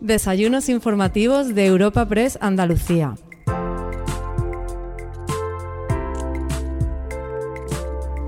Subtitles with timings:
[0.00, 3.16] Desayunos informativos de Europa Press Andalucía.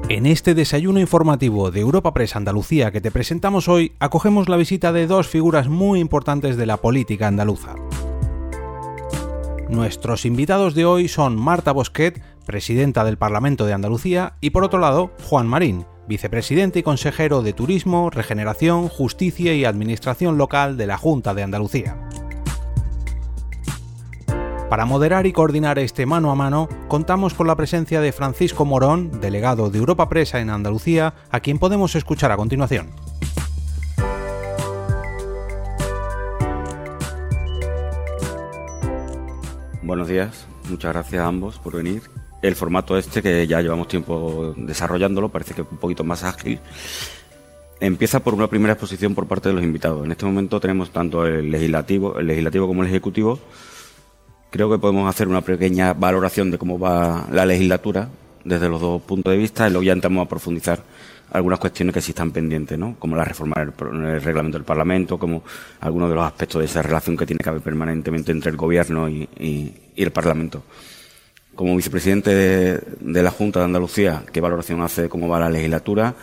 [0.09, 4.93] En este desayuno informativo de Europa Press Andalucía que te presentamos hoy, acogemos la visita
[4.93, 7.77] de dos figuras muy importantes de la política andaluza.
[9.69, 14.81] Nuestros invitados de hoy son Marta Bosquet, presidenta del Parlamento de Andalucía, y por otro
[14.81, 20.99] lado, Juan Marín, vicepresidente y consejero de Turismo, Regeneración, Justicia y Administración Local de la
[20.99, 21.97] Junta de Andalucía.
[24.69, 29.21] Para moderar y coordinar este mano a mano, contamos con la presencia de Francisco Morón,
[29.21, 32.91] delegado de Europa Presa en Andalucía, a quien podemos escuchar a continuación.
[39.83, 42.03] Buenos días, muchas gracias a ambos por venir.
[42.43, 46.59] El formato este, que ya llevamos tiempo desarrollándolo, parece que es un poquito más ágil.
[47.81, 50.05] Empieza por una primera exposición por parte de los invitados.
[50.05, 53.39] En este momento tenemos tanto el legislativo, el legislativo como el ejecutivo.
[54.51, 58.09] Creo que podemos hacer una pequeña valoración de cómo va la legislatura
[58.45, 60.83] desde los dos puntos de vista y luego ya entramos a profundizar
[61.33, 62.97] algunas cuestiones que sí están pendientes, ¿no?
[62.99, 65.43] como la reforma del reglamento del Parlamento, como
[65.81, 69.09] algunos de los aspectos de esa relación que tiene que haber permanentemente entre el Gobierno
[69.09, 69.29] y,
[69.97, 70.63] el Parlamento.
[71.61, 76.15] Como vicepresidente de, la Junta de Andalucía, ¿qué valoración hace de cómo va la legislatura,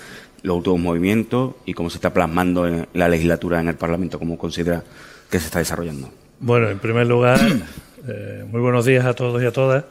[0.41, 4.17] los últimos movimientos y cómo se está plasmando en la legislatura en el Parlamento?
[4.17, 4.83] ¿Cómo considera
[5.29, 6.09] que se está desarrollando?
[6.39, 7.39] Bueno, en primer lugar,
[8.07, 9.85] eh, muy buenos días a todos y a todas.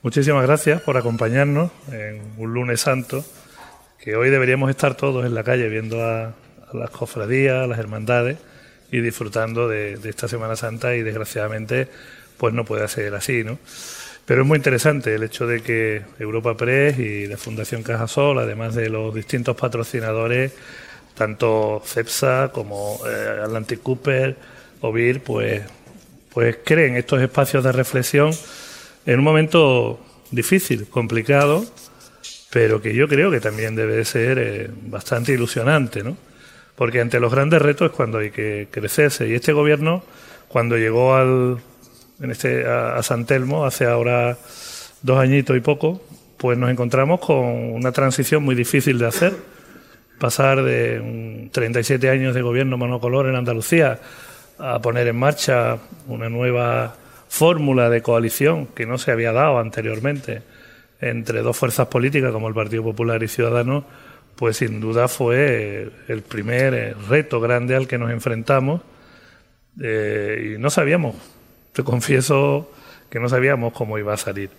[0.00, 3.22] Muchísimas gracias por acompañarnos en un lunes santo
[4.02, 6.32] que hoy deberíamos estar todos en la calle viendo a,
[6.72, 8.38] las cofradías, a las hermandades
[8.90, 11.88] y disfrutando de, esta Semana Santa y desgraciadamente
[12.38, 13.58] pues no puede ser así, ¿no?
[14.24, 18.74] Pero es muy interesante el hecho de que Europa Press y la Fundación Cajasol, además
[18.74, 20.52] de los distintos patrocinadores,
[21.14, 24.36] tanto CEPSA como eh, Atlantic Cooper,
[24.80, 25.62] OVIR, pues,
[26.32, 28.30] pues creen estos espacios de reflexión
[29.06, 29.98] en un momento
[30.30, 31.64] difícil, complicado,
[32.50, 36.16] pero que yo creo que también debe ser eh, bastante ilusionante, ¿no?
[36.76, 39.28] Porque ante los grandes retos es cuando hay que crecerse.
[39.28, 40.02] Y este gobierno,
[40.48, 41.58] cuando llegó al,
[42.22, 44.38] en este, a, San Telmo, hace ahora
[45.02, 46.00] dos añitos y poco,
[46.36, 49.34] pues nos encontramos con una transición muy difícil de hacer.
[50.18, 53.98] Pasar de 37 años de gobierno monocolor en Andalucía
[54.58, 56.94] a poner en marcha una nueva
[57.28, 60.42] fórmula de coalición que no se había dado anteriormente
[61.00, 63.84] entre dos fuerzas políticas como el Partido Popular y Ciudadanos,
[64.36, 68.82] pues sin duda fue el primer reto grande al que nos enfrentamos
[69.80, 71.16] eh, y no sabíamos,
[71.72, 72.70] te confieso
[73.10, 74.50] que no sabíamos cómo iba a salir.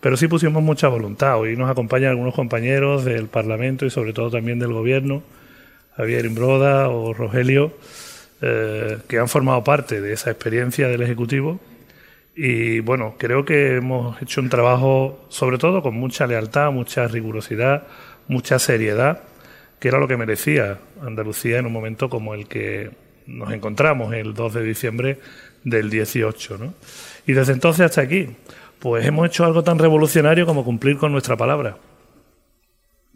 [0.00, 1.38] Pero sí pusimos mucha voluntad.
[1.38, 5.22] Hoy nos acompañan algunos compañeros del Parlamento y sobre todo también del Gobierno,
[5.96, 7.72] Javier Imbroda o Rogelio,
[8.40, 11.60] eh, que han formado parte de esa experiencia del Ejecutivo
[12.42, 17.86] y bueno, creo que hemos hecho un trabajo, sobre todo con mucha lealtad, mucha rigurosidad,
[18.28, 19.22] mucha seriedad,
[19.78, 22.92] que era lo que merecía Andalucía en un momento como el que
[23.26, 25.18] nos encontramos el 2 de diciembre
[25.64, 26.58] del 18.
[26.58, 26.74] ¿no?
[27.26, 28.28] Y desde entonces hasta aquí,
[28.78, 31.76] pues hemos hecho algo tan revolucionario como cumplir con nuestra palabra,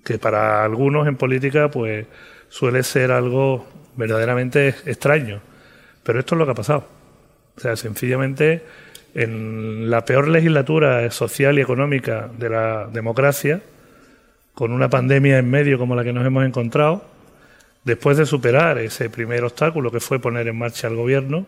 [0.04, 2.06] que para algunos en política pues
[2.48, 3.66] suele ser algo
[3.96, 5.40] verdaderamente extraño,
[6.02, 6.86] pero esto es lo que ha pasado.
[7.56, 8.62] O sea, sencillamente
[9.14, 13.62] en la peor legislatura social y económica de la democracia,
[14.54, 17.04] con una pandemia en medio como la que nos hemos encontrado,
[17.84, 21.46] después de superar ese primer obstáculo que fue poner en marcha el gobierno,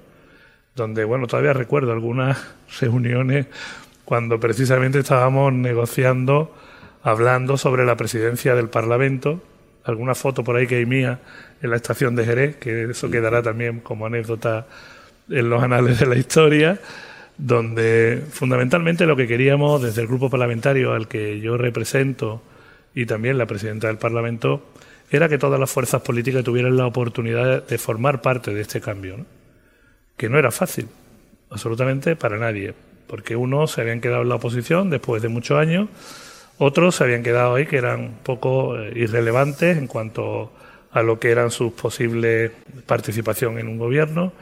[0.77, 2.39] donde, bueno, todavía recuerdo algunas
[2.81, 3.47] reuniones
[4.05, 6.55] cuando precisamente estábamos negociando,
[7.03, 9.43] hablando sobre la presidencia del Parlamento,
[9.85, 11.19] alguna foto por ahí que hay mía
[11.63, 14.67] en la estación de Jerez, que eso quedará también como anécdota
[15.29, 16.79] en los anales de la historia,
[17.37, 22.43] donde fundamentalmente lo que queríamos desde el grupo parlamentario al que yo represento
[22.95, 24.71] y también la presidenta del Parlamento
[25.11, 29.19] era que todas las fuerzas políticas tuvieran la oportunidad de formar parte de este cambio,
[30.17, 30.89] que no era fácil,
[31.51, 32.75] absolutamente para nadie,
[33.07, 35.89] porque unos se habían quedado en la oposición después de muchos años,
[36.59, 40.53] otros se habían quedado ahí que eran poco eh, irrelevantes en cuanto
[40.91, 42.51] a lo que eran sus posibles
[42.87, 44.33] participación en un gobierno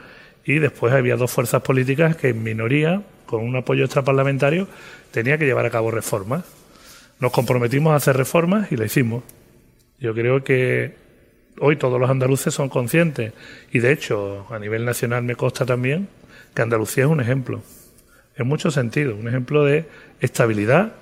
[0.45, 4.69] y después había dos fuerzas políticas que en minoría, con un apoyo extraparlamentario,
[5.11, 6.45] tenía que llevar a cabo reformas.
[7.19, 9.25] Nos comprometimos a hacer reformas y la hicimos.
[9.99, 10.95] Yo creo que
[11.61, 13.33] hoy todos los andaluces son conscientes
[13.73, 16.09] y de hecho a nivel nacional me consta también
[16.55, 17.63] que Andalucía es un ejemplo,
[18.37, 19.87] en muchos sentidos, un ejemplo de
[20.21, 20.93] estabilidad,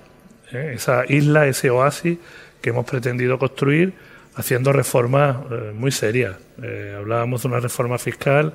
[0.51, 0.73] ¿eh?
[0.75, 2.17] esa isla, ese oasis
[2.61, 3.93] que hemos pretendido construir
[4.35, 6.37] haciendo reformas eh, muy serias.
[6.61, 8.53] Eh, hablábamos de una reforma fiscal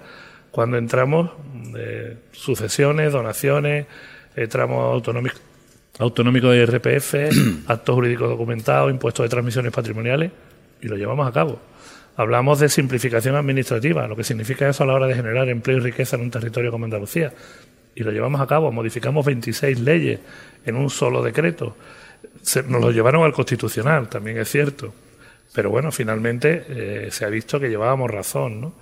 [0.50, 1.30] cuando entramos
[2.32, 3.86] sucesiones, donaciones,
[4.48, 5.40] tramos autonómicos
[5.98, 7.14] autonómico de IRPF,
[7.68, 10.30] actos jurídicos documentados, impuestos de transmisiones patrimoniales,
[10.80, 11.60] y lo llevamos a cabo.
[12.18, 15.80] Hablamos de simplificación administrativa, lo que significa eso a la hora de generar empleo y
[15.80, 17.32] riqueza en un territorio como Andalucía.
[17.94, 18.72] Y lo llevamos a cabo.
[18.72, 20.18] Modificamos 26 leyes
[20.66, 21.76] en un solo decreto.
[22.66, 24.92] nos lo llevaron al Constitucional, también es cierto.
[25.54, 28.62] Pero bueno, finalmente eh, se ha visto que llevábamos razón.
[28.62, 28.72] ¿no?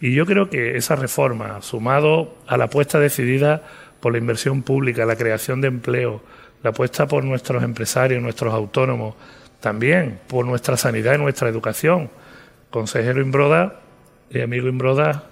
[0.00, 3.62] Y yo creo que esa reforma, sumado a la apuesta decidida
[4.00, 6.20] por la inversión pública, la creación de empleo,
[6.64, 9.14] la apuesta por nuestros empresarios, nuestros autónomos,
[9.60, 12.10] también por nuestra sanidad y nuestra educación.
[12.72, 13.80] Consejero Imbroda
[14.30, 15.26] y amigo Imbroda,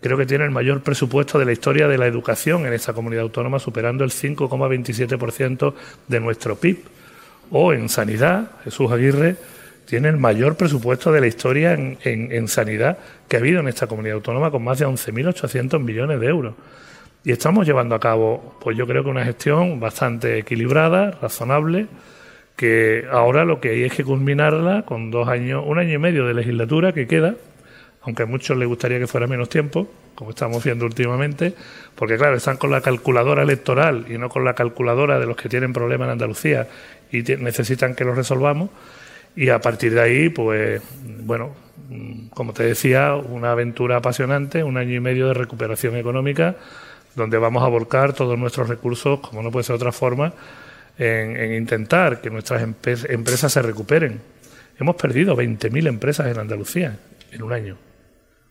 [0.00, 3.22] creo que tiene el mayor presupuesto de la historia de la educación en esta comunidad
[3.22, 5.74] autónoma, superando el 5,27%
[6.06, 6.84] de nuestro PIB.
[7.50, 9.36] O en sanidad, Jesús Aguirre
[9.86, 12.98] tiene el mayor presupuesto de la historia en, en sanidad
[13.28, 16.54] que ha habido en esta comunidad autónoma, con más de 11.800 millones de euros.
[17.24, 21.86] Y estamos llevando a cabo, pues yo creo que una gestión bastante equilibrada, razonable,
[22.56, 26.26] que ahora lo que hay es que culminarla con dos años, un año y medio
[26.26, 27.34] de legislatura que queda,
[28.02, 31.54] aunque a muchos les gustaría que fuera menos tiempo, como estamos viendo últimamente,
[31.94, 35.48] porque claro, están con la calculadora electoral y no con la calculadora de los que
[35.48, 36.68] tienen problemas en Andalucía
[37.10, 38.70] y necesitan que los resolvamos.
[39.34, 40.82] Y a partir de ahí, pues,
[41.24, 41.54] bueno,
[42.34, 46.56] como te decía, una aventura apasionante, un año y medio de recuperación económica
[47.14, 50.32] donde vamos a volcar todos nuestros recursos, como no puede ser de otra forma,
[50.98, 54.20] en, intentar que nuestras empresas se recuperen.
[54.78, 56.98] Hemos perdido 20.000 empresas en Andalucía
[57.30, 57.76] en un año,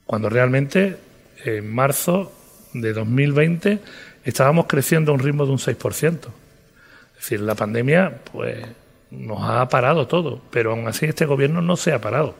[0.05, 0.97] cuando realmente
[1.43, 2.31] en marzo
[2.73, 3.79] de 2020
[4.23, 6.15] estábamos creciendo a un ritmo de un 6%.
[6.17, 8.65] Es decir, la pandemia pues
[9.11, 12.35] nos ha parado todo, pero aún así este gobierno no se ha parado.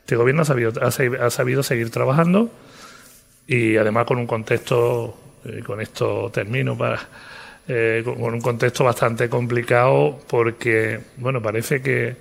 [0.00, 2.50] Este gobierno ha sabido, ha sabido seguir trabajando
[3.46, 6.98] y además con un contexto eh, con esto termino para
[7.72, 12.16] eh, con, un contexto bastante complicado porque bueno parece que,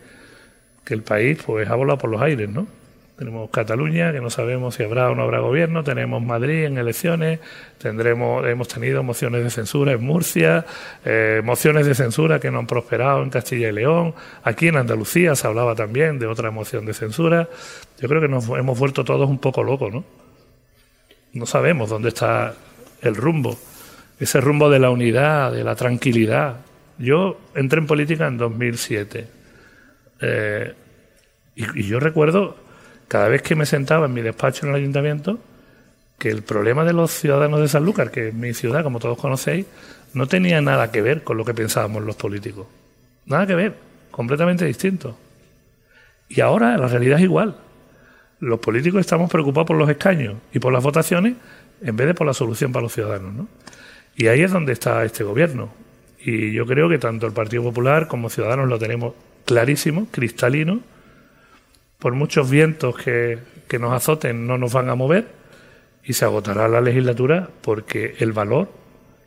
[0.83, 2.67] que el país pues ha volado por los aires no
[3.17, 7.39] tenemos Cataluña que no sabemos si habrá o no habrá gobierno tenemos Madrid en elecciones
[7.77, 10.65] tendremos hemos tenido mociones de censura en Murcia
[11.03, 14.13] eh, mociones de censura que no han prosperado en Castilla y León.
[14.43, 17.49] Aquí en Andalucía se hablaba también de otra moción de censura.
[17.99, 20.03] Yo creo que nos hemos vuelto todos un poco locos no
[21.33, 22.53] no sabemos dónde está
[23.01, 23.57] el rumbo,
[24.19, 26.57] ese rumbo de la unidad, de la tranquilidad.
[26.97, 29.27] Yo entré en política en 2007
[30.21, 30.73] eh,
[31.55, 32.57] y, yo recuerdo
[33.07, 35.39] cada vez que me sentaba en mi despacho en el ayuntamiento
[36.17, 39.65] que el problema de los ciudadanos de Sanlúcar, que es mi ciudad, como todos conocéis,
[40.13, 42.67] no tenía nada que ver con lo que pensábamos los políticos.
[43.25, 43.75] Nada que ver,
[44.11, 45.17] completamente distinto.
[46.27, 47.55] Y ahora la realidad es igual.
[48.41, 51.35] Los políticos estamos preocupados por los escaños y por las votaciones
[51.81, 53.33] en vez de por la solución para los ciudadanos.
[53.33, 53.47] ¿no?
[54.19, 55.69] Y ahí es donde está este gobierno.
[56.19, 59.13] Y yo creo que tanto el Partido Popular como Ciudadanos lo tenemos
[59.45, 60.81] clarísimo, cristalino.
[61.97, 63.39] Por muchos vientos que,
[63.69, 65.29] que nos azoten no nos van a mover
[66.03, 68.69] y se agotará la legislatura porque el valor,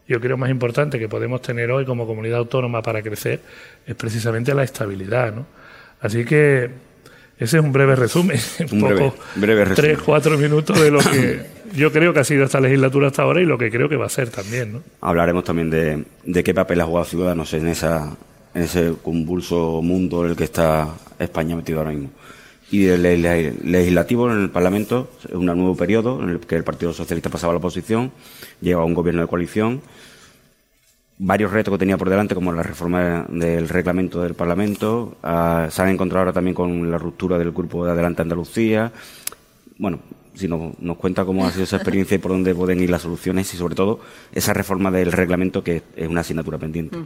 [0.06, 3.41] yo creo, más importante que podemos tener hoy como comunidad autónoma para crecer
[3.87, 5.35] es precisamente la estabilidad.
[5.35, 5.47] ¿no?
[6.03, 6.69] Así que
[7.38, 8.38] ese es un breve resumen,
[8.71, 9.75] un, poco, breve, resumen.
[9.75, 13.41] tres, cuatro minutos de lo que yo creo que ha sido esta legislatura hasta ahora
[13.41, 14.83] y lo que creo que va a ser también.
[15.00, 18.17] Hablaremos también de, de qué papel ha jugado Ciudadanos en, esa,
[18.55, 20.88] en ese convulso mundo en el que está
[21.19, 22.11] España metido ahora mismo.
[22.71, 26.95] Y el legislativo en el Parlamento es un nuevo periodo en el que el Partido
[26.95, 28.12] Socialista pasaba a la oposición,
[28.62, 29.83] llega a un gobierno de coalición
[31.25, 35.17] varios retos que tenía por delante, como la reforma del reglamento del Parlamento.
[35.23, 38.93] Ah, se han encontrado ahora también con la ruptura del grupo de Adelante Andalucía.
[39.79, 40.00] Bueno,
[40.35, 43.03] si nos, nos cuenta cómo ha sido esa experiencia y por dónde pueden ir las
[43.03, 44.01] soluciones y, sobre todo,
[44.33, 46.97] esa reforma del reglamento que es una asignatura pendiente.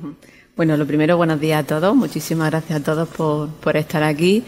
[0.56, 1.94] Bueno, lo primero, buenos días a todos.
[1.94, 4.44] Muchísimas gracias a todos por, por estar aquí.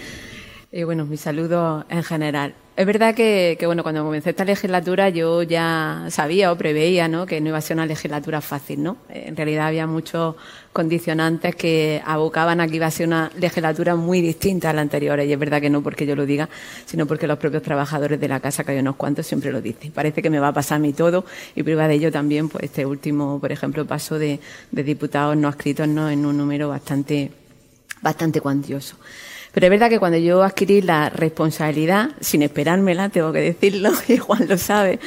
[0.70, 2.54] Y bueno, mi saludo en general.
[2.78, 7.26] Es verdad que, que, bueno, cuando comencé esta legislatura yo ya sabía o preveía, ¿no?
[7.26, 8.98] Que no iba a ser una legislatura fácil, ¿no?
[9.08, 10.36] En realidad había muchos
[10.72, 15.18] condicionantes que abocaban a que iba a ser una legislatura muy distinta a la anterior.
[15.18, 16.48] Y es verdad que no porque yo lo diga,
[16.86, 19.90] sino porque los propios trabajadores de la casa, que hay unos cuantos, siempre lo dicen.
[19.90, 21.24] Parece que me va a pasar a mí todo
[21.56, 24.38] y prueba de ello también, pues este último, por ejemplo, paso de,
[24.70, 26.08] de diputados no adscritos, ¿no?
[26.08, 27.32] En un número bastante,
[28.02, 28.94] bastante cuantioso.
[29.58, 34.16] Pero es verdad que cuando yo adquirí la responsabilidad, sin esperármela, tengo que decirlo, y
[34.16, 35.00] Juan lo sabe,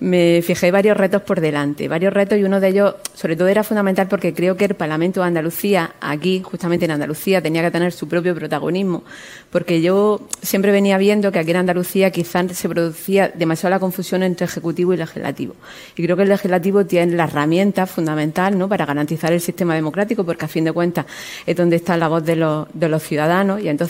[0.00, 3.64] me fijé varios retos por delante, varios retos y uno de ellos, sobre todo, era
[3.64, 7.92] fundamental porque creo que el Parlamento de Andalucía, aquí, justamente en Andalucía, tenía que tener
[7.92, 9.04] su propio protagonismo,
[9.50, 14.44] porque yo siempre venía viendo que aquí en Andalucía quizás se producía demasiada confusión entre
[14.44, 15.54] ejecutivo y legislativo.
[15.96, 18.68] Y creo que el legislativo tiene la herramienta fundamental ¿no?
[18.68, 21.06] para garantizar el sistema democrático, porque a fin de cuentas
[21.46, 23.62] es donde está la voz de los, de los ciudadanos.
[23.62, 23.85] Y entonces,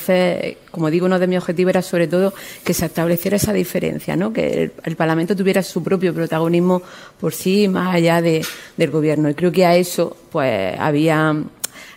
[0.70, 2.32] como digo, uno de mis objetivos era sobre todo
[2.64, 4.32] que se estableciera esa diferencia, ¿no?
[4.32, 6.82] que el, Parlamento tuviera su propio protagonismo
[7.20, 8.44] por sí, más allá de,
[8.76, 9.28] del gobierno.
[9.28, 11.34] Y creo que a eso, pues, había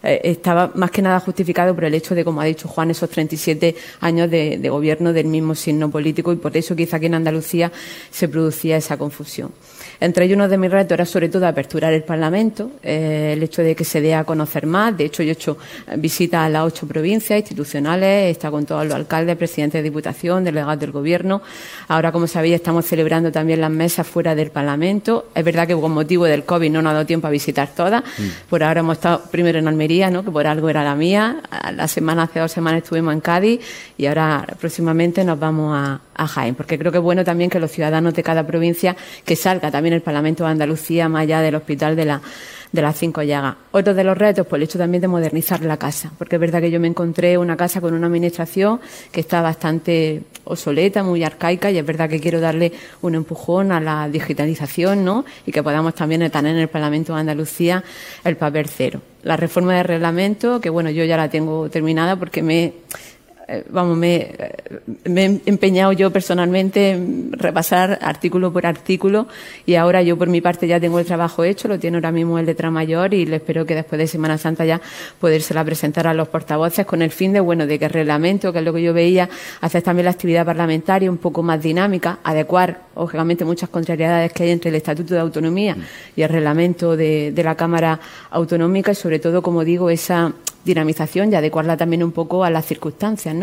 [0.04, 3.10] eh, estaba más que nada justificado por el hecho de, como ha dicho Juan, esos
[3.10, 7.16] 37 años de, de, gobierno del mismo signo político y por eso quizá aquí en
[7.16, 7.72] Andalucía
[8.12, 9.52] se producía esa confusión.
[10.02, 13.62] Entre ellos, uno de mis retos era sobre todo aperturar el Parlamento, eh, el hecho
[13.62, 14.96] de que se dé a conocer más.
[14.98, 15.58] De hecho, yo he hecho
[15.98, 20.80] visitas a las ocho provincias institucionales, está con todos los alcaldes, presidentes de diputación, delegados
[20.80, 21.42] del Gobierno.
[21.90, 25.28] Ahora, como sabéis, estamos celebrando también las mesas fuera del Parlamento.
[25.36, 28.04] Es verdad que con motivo del COVID no nos ha dado tiempo a visitar todas.
[28.04, 28.50] Mm.
[28.50, 30.24] Por ahora hemos estado primero en Almería, ¿no?
[30.24, 31.42] que por algo era la mía.
[31.76, 33.60] La semana, hace dos semanas estuvimos en Cádiz
[33.98, 37.60] y ahora próximamente nos vamos a, a Jaén, porque creo que es bueno también que
[37.60, 38.96] los ciudadanos de cada provincia
[39.26, 42.22] que salga también el Parlamento de Andalucía más allá del hospital de la
[42.72, 43.56] de las cinco llagas.
[43.72, 46.62] Otro de los retos, pues el hecho también de modernizar la casa, porque es verdad
[46.62, 48.80] que yo me encontré una casa con una administración
[49.12, 52.72] que está bastante obsoleta, muy arcaica, y es verdad que quiero darle
[53.02, 55.26] un empujón a la digitalización, ¿no?
[55.46, 57.84] Y que podamos también tener en el Parlamento de Andalucía
[58.24, 59.02] el papel cero.
[59.24, 62.74] La reforma del reglamento, que bueno, yo ya la tengo terminada porque me
[63.70, 64.36] vamos, me,
[65.06, 69.28] me, he empeñado yo personalmente en repasar artículo por artículo
[69.66, 72.38] y ahora yo por mi parte ya tengo el trabajo hecho, lo tiene ahora mismo
[72.40, 74.82] el letra mayor y le espero que después de Semana Santa ya
[75.20, 78.60] podérsela presentar a los portavoces con el fin de, bueno, de que el reglamento, que
[78.60, 79.30] es lo que yo veía,
[79.62, 84.52] hacer también la actividad parlamentaria un poco más dinámica, adecuar, lógicamente, muchas contrariedades que hay
[84.52, 85.76] entre el Estatuto de Autonomía
[86.16, 88.00] y el reglamento de, de la Cámara
[88.32, 92.66] Autonómica y sobre todo, como digo, esa dinamización y adecuarla también un poco a las
[92.66, 93.34] circunstancias.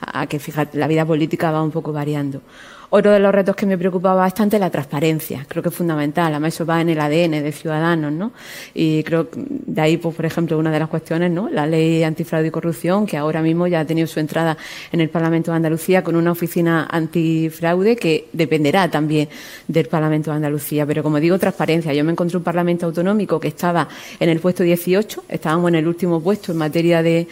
[0.00, 2.42] A que, fíjate, la vida política va un poco variando.
[2.90, 5.44] Otro de los retos que me preocupaba bastante es la transparencia.
[5.48, 6.32] Creo que es fundamental.
[6.32, 8.32] Además, eso va en el ADN de Ciudadanos, ¿no?
[8.74, 11.48] Y creo que de ahí, pues, por ejemplo, una de las cuestiones, ¿no?
[11.48, 14.56] La ley antifraude y corrupción, que ahora mismo ya ha tenido su entrada
[14.92, 19.28] en el Parlamento de Andalucía con una oficina antifraude que dependerá también
[19.66, 20.86] del Parlamento de Andalucía.
[20.86, 21.92] Pero como digo, transparencia.
[21.92, 23.88] Yo me encontré un Parlamento autonómico que estaba
[24.20, 27.26] en el puesto 18, estábamos en el último puesto en materia de,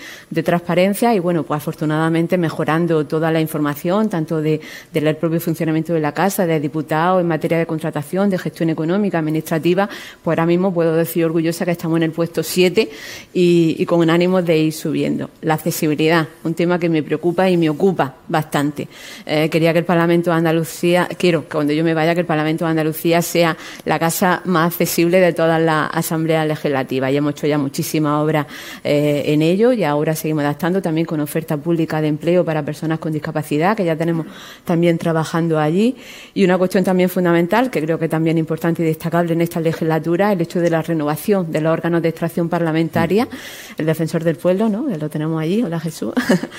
[0.44, 4.60] transparencia y, bueno, pues afortunadamente mejorando toda la información, tanto de,
[4.92, 9.20] del propio funcionamiento de la Casa, de diputados, en materia de contratación, de gestión económica,
[9.20, 9.88] administrativa,
[10.22, 12.90] pues ahora mismo puedo decir orgullosa que estamos en el puesto 7
[13.32, 15.30] y, y con ánimo de ir subiendo.
[15.42, 18.88] La accesibilidad, un tema que me preocupa y me ocupa bastante.
[19.26, 22.26] Eh, quería que el Parlamento de Andalucía, quiero que cuando yo me vaya, que el
[22.26, 27.12] Parlamento de Andalucía sea la casa más accesible de todas las asambleas legislativas.
[27.12, 28.46] Y hemos hecho ya muchísimas obras
[28.82, 32.98] eh, en ello y ahora seguimos adaptando también con oferta pública de empleo para personas
[32.98, 34.26] con discapacidad, que ya tenemos
[34.64, 35.96] también trabajando allí.
[36.34, 40.32] Y una cuestión también fundamental, que creo que también importante y destacable en esta legislatura,
[40.32, 43.28] el hecho de la renovación de los órganos de extracción parlamentaria.
[43.76, 44.86] El defensor del pueblo, ¿no?
[44.88, 46.12] Lo tenemos allí, hola Jesús.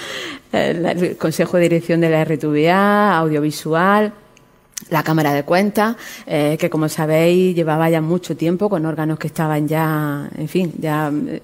[0.52, 4.14] el Consejo de Dirección de la RTVA, audiovisual,
[4.90, 5.96] la Cámara de Cuentas,
[6.28, 10.74] eh, que como sabéis llevaba ya mucho tiempo con órganos que estaban ya, en fin,
[10.78, 11.42] ya eh,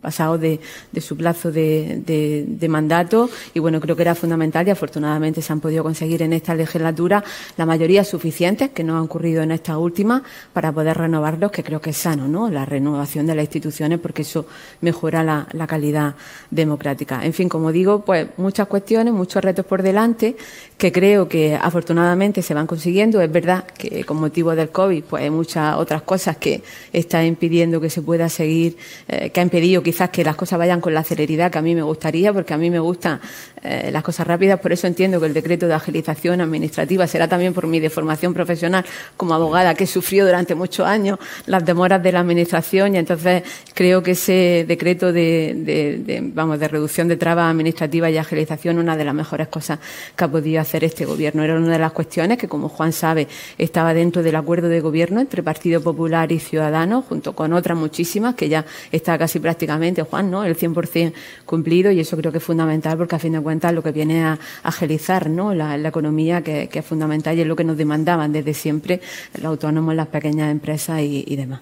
[0.00, 0.60] pasado de,
[0.92, 5.52] de su plazo de, de, mandato y bueno, creo que era fundamental y afortunadamente se
[5.52, 7.22] han podido conseguir en esta legislatura
[7.56, 11.80] la mayoría suficientes que no han ocurrido en esta última para poder renovarlos, que creo
[11.80, 12.48] que es sano, ¿no?
[12.48, 14.46] La renovación de las instituciones porque eso
[14.80, 16.14] mejora la, calidad
[16.50, 17.24] democrática.
[17.24, 20.36] En fin, como digo, pues muchas cuestiones, muchos retos por delante
[20.76, 23.20] que creo que afortunadamente se van consiguiendo.
[23.20, 27.80] Es verdad que con motivo del COVID, pues hay muchas otras cosas que están impidiendo
[27.80, 28.76] que se pueda seguir,
[29.08, 31.74] eh, que ha impedido quizás que las cosas vayan con la celeridad que a mí
[31.74, 33.20] me gustaría, porque a mí me gustan
[33.62, 34.58] eh, las cosas rápidas.
[34.60, 38.84] Por eso entiendo que el decreto de agilización administrativa será también por mi deformación profesional
[39.16, 43.42] como abogada que sufrió durante muchos años las demoras de la administración y entonces
[43.74, 49.04] creo que ese decreto de, vamos, de reducción de trabas administrativas y agilización una de
[49.04, 49.78] las mejores cosas
[50.16, 51.42] que ha podido hacer hacer este gobierno.
[51.42, 53.26] Era una de las cuestiones que, como Juan sabe,
[53.58, 58.36] estaba dentro del acuerdo de gobierno entre Partido Popular y Ciudadanos, junto con otras muchísimas,
[58.36, 60.44] que ya está casi prácticamente, Juan, ¿no?
[60.44, 61.12] El 100%
[61.44, 64.22] cumplido y eso creo que es fundamental porque, a fin de cuentas, lo que viene
[64.22, 65.54] a agilizar, ¿no?
[65.54, 69.00] La, la economía, que, que, es fundamental y es lo que nos demandaban desde siempre
[69.34, 71.60] los autónomos, las pequeñas empresas y, y demás.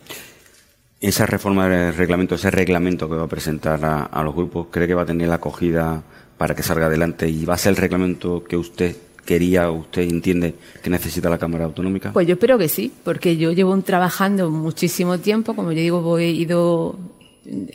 [1.01, 4.89] Esa reforma del reglamento, ese reglamento que va a presentar a, a los grupos, ¿cree
[4.89, 6.03] que va a tener la acogida
[6.37, 8.97] para que salga adelante y va a ser el reglamento que usted
[9.29, 12.15] quería usted entiende que necesita la Cámara Autonómica?
[12.15, 16.25] Pues yo espero que sí, porque yo llevo trabajando muchísimo tiempo, como yo digo, voy,
[16.25, 16.99] he ido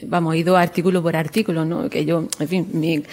[0.04, 1.90] vamos, he ido artículo por artículo, ¿no?
[1.90, 3.04] Que yo, en fin, mi,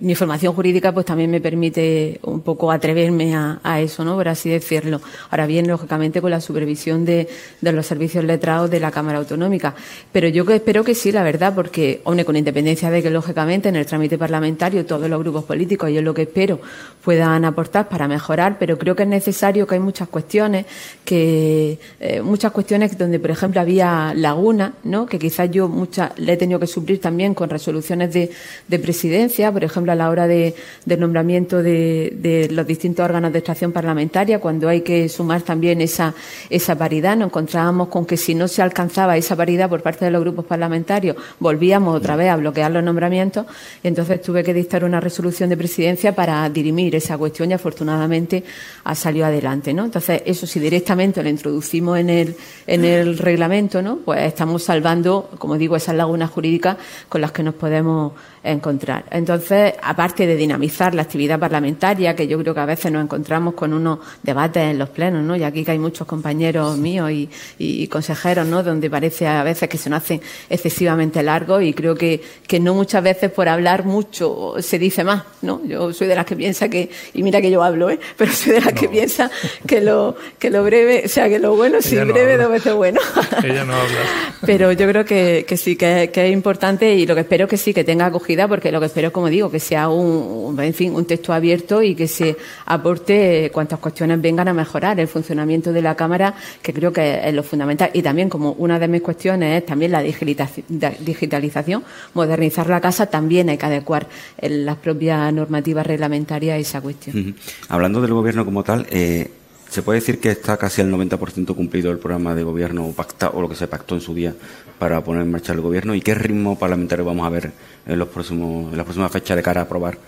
[0.00, 4.14] mi formación jurídica pues también me permite un poco atreverme a, eso, ¿no?
[4.16, 5.00] Por así decirlo.
[5.30, 7.28] Ahora bien, lógicamente con la supervisión de,
[7.60, 9.74] los servicios letrados de la Cámara Autonómica.
[10.12, 13.76] Pero yo espero que sí, la verdad, porque, aún con independencia de que lógicamente en
[13.76, 16.60] el trámite parlamentario todos los grupos políticos, yo lo que espero,
[17.02, 20.66] puedan aportar para mejorar, pero creo que es necesario que hay muchas cuestiones,
[21.04, 25.06] que eh, muchas cuestiones donde, por ejemplo, había lagunas, ¿no?
[25.06, 28.30] Que quizás yo muchas le he tenido que suplir también con resoluciones de,
[28.66, 33.38] de presidencia por ejemplo, a la hora de, del nombramiento de, los distintos órganos de
[33.38, 36.14] extracción parlamentaria, cuando hay que sumar también esa,
[36.50, 40.10] esa paridad, nos encontrábamos con que si no se alcanzaba esa paridad por parte de
[40.10, 43.46] los grupos parlamentarios, volvíamos otra vez a bloquear los nombramientos.
[43.82, 48.44] Entonces tuve que dictar una resolución de presidencia para dirimir esa cuestión y afortunadamente
[48.84, 49.72] ha salido adelante.
[49.72, 49.84] ¿no?
[49.84, 52.36] Entonces, eso si directamente lo introducimos en el,
[52.66, 53.98] en el reglamento, ¿no?
[54.04, 56.76] pues estamos salvando, como digo, esas lagunas jurídicas
[57.08, 58.12] con las que nos podemos
[58.42, 59.04] encontrar.
[59.10, 59.37] Entonces,
[59.82, 63.72] aparte de dinamizar la actividad parlamentaria, que yo creo que a veces nos encontramos con
[63.72, 65.36] unos debates en los plenos, ¿no?
[65.36, 67.10] Y aquí que hay muchos compañeros míos
[67.58, 68.62] y, consejeros, ¿no?
[68.62, 72.74] Donde parece a veces que se nos hacen excesivamente largos y creo que, que no
[72.74, 75.60] muchas veces por hablar mucho se dice más, ¿no?
[75.64, 77.98] Yo soy de las que piensa que, y mira que yo hablo, ¿eh?
[78.16, 79.30] Pero soy de las que piensa
[79.66, 83.00] que lo, que lo breve, o sea, que lo bueno, si breve, dos veces bueno.
[83.44, 83.98] Ella no habla.
[84.44, 87.56] Pero yo creo que, que sí, que, que es importante y lo que espero que
[87.56, 90.94] sí, que tenga acogida, porque lo que espero como digo, que sea un, en fin,
[90.94, 95.82] un texto abierto y que se aporte cuantas cuestiones vengan a mejorar el funcionamiento de
[95.82, 97.90] la Cámara, que creo que es lo fundamental.
[97.92, 103.48] Y también, como una de mis cuestiones es también la digitalización, modernizar la casa, también
[103.48, 104.06] hay que adecuar
[104.40, 107.34] las propias normativas reglamentarias a esa cuestión.
[107.68, 109.30] Hablando del Gobierno como tal, eh,
[109.68, 113.42] ¿Se puede decir que está casi al 90% cumplido el programa de gobierno pacta, o
[113.42, 114.34] lo que se pactó en su día
[114.78, 115.94] para poner en marcha el gobierno?
[115.94, 117.52] ¿Y qué ritmo parlamentario vamos a ver
[117.86, 119.98] en, los próximos, en la próxima fecha de cara a aprobar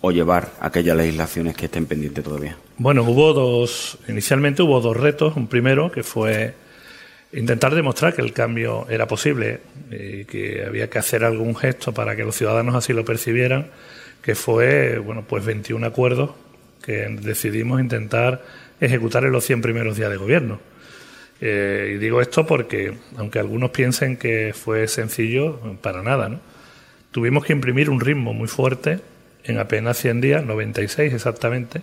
[0.00, 2.56] o llevar aquellas legislaciones que estén pendientes todavía?
[2.78, 5.36] Bueno, hubo dos, inicialmente hubo dos retos.
[5.36, 6.54] Un primero que fue
[7.32, 12.14] intentar demostrar que el cambio era posible y que había que hacer algún gesto para
[12.14, 13.70] que los ciudadanos así lo percibieran,
[14.22, 16.30] que fue, bueno, pues 21 acuerdos
[16.82, 18.42] que decidimos intentar
[18.80, 20.60] ejecutar en los 100 primeros días de gobierno.
[21.40, 26.40] Eh, y digo esto porque, aunque algunos piensen que fue sencillo, para nada, ¿no?
[27.10, 29.00] Tuvimos que imprimir un ritmo muy fuerte
[29.44, 31.82] en apenas 100 días, 96 exactamente,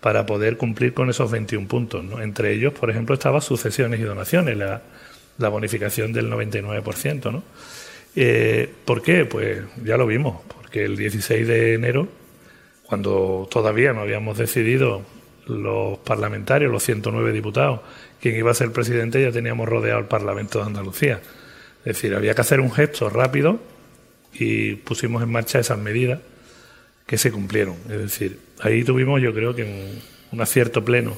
[0.00, 2.04] para poder cumplir con esos 21 puntos.
[2.04, 2.22] ¿no?
[2.22, 4.82] Entre ellos, por ejemplo, estaba sucesiones y donaciones, la,
[5.38, 7.32] la bonificación del 99%.
[7.32, 7.42] ¿no?
[8.16, 9.26] Eh, ¿Por qué?
[9.26, 12.08] Pues ya lo vimos, porque el 16 de enero,
[12.84, 15.02] cuando todavía no habíamos decidido
[15.46, 17.80] los parlamentarios, los 109 diputados,
[18.20, 21.20] quien iba a ser presidente, ya teníamos rodeado el Parlamento de Andalucía.
[21.80, 23.58] Es decir, había que hacer un gesto rápido
[24.32, 26.20] y pusimos en marcha esas medidas
[27.06, 27.76] que se cumplieron.
[27.90, 29.64] Es decir, ahí tuvimos yo creo que
[30.32, 31.16] un, acierto pleno.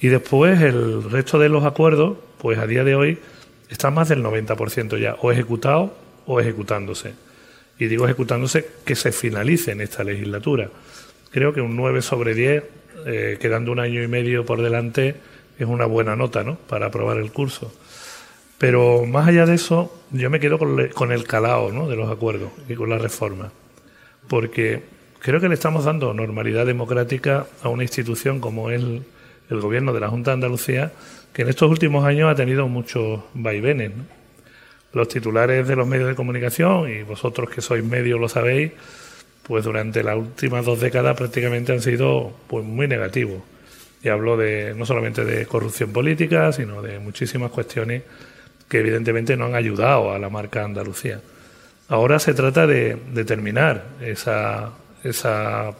[0.00, 3.18] Y después el resto de los acuerdos, pues a día de hoy
[3.68, 7.12] está más del 90% ya, o ejecutado o ejecutándose.
[7.78, 10.70] Y digo ejecutándose que se finalice en esta legislatura.
[11.30, 12.64] Creo que un 9 sobre 10
[13.06, 15.14] eh, quedando un año y medio por delante,
[15.58, 16.56] es una buena nota ¿no?
[16.56, 17.72] para aprobar el curso.
[18.58, 21.88] Pero más allá de eso, yo me quedo con, el calao ¿no?
[21.88, 23.52] de los acuerdos y con la reforma.
[24.28, 24.82] Porque
[25.20, 29.04] creo que le estamos dando normalidad democrática a una institución como es el,
[29.50, 30.92] el gobierno de la Junta de Andalucía,
[31.32, 33.92] que en estos últimos años ha tenido muchos vaivenes.
[34.92, 38.72] Los titulares de los medios de comunicación, y vosotros que sois medios lo sabéis,
[39.46, 43.42] pues durante las últimas dos décadas prácticamente han sido pues muy negativos.
[44.02, 48.02] Y hablo de no solamente de corrupción política, sino de muchísimas cuestiones
[48.68, 51.20] que evidentemente no han ayudado a la marca Andalucía.
[51.88, 54.72] Ahora se trata de, terminar esa,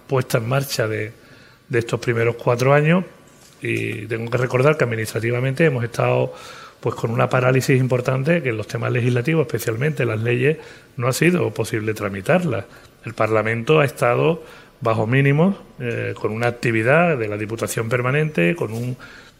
[0.06, 1.12] puesta en marcha de,
[1.68, 3.04] de estos primeros cuatro años
[3.60, 6.32] y tengo que recordar que administrativamente hemos estado
[6.78, 10.58] pues con una parálisis importante que en los temas legislativos, especialmente las leyes,
[10.96, 12.66] no ha sido posible tramitarlas.
[13.06, 14.42] El Parlamento ha estado
[14.80, 18.96] bajo mínimos, eh, con una actividad de la Diputación Permanente, con un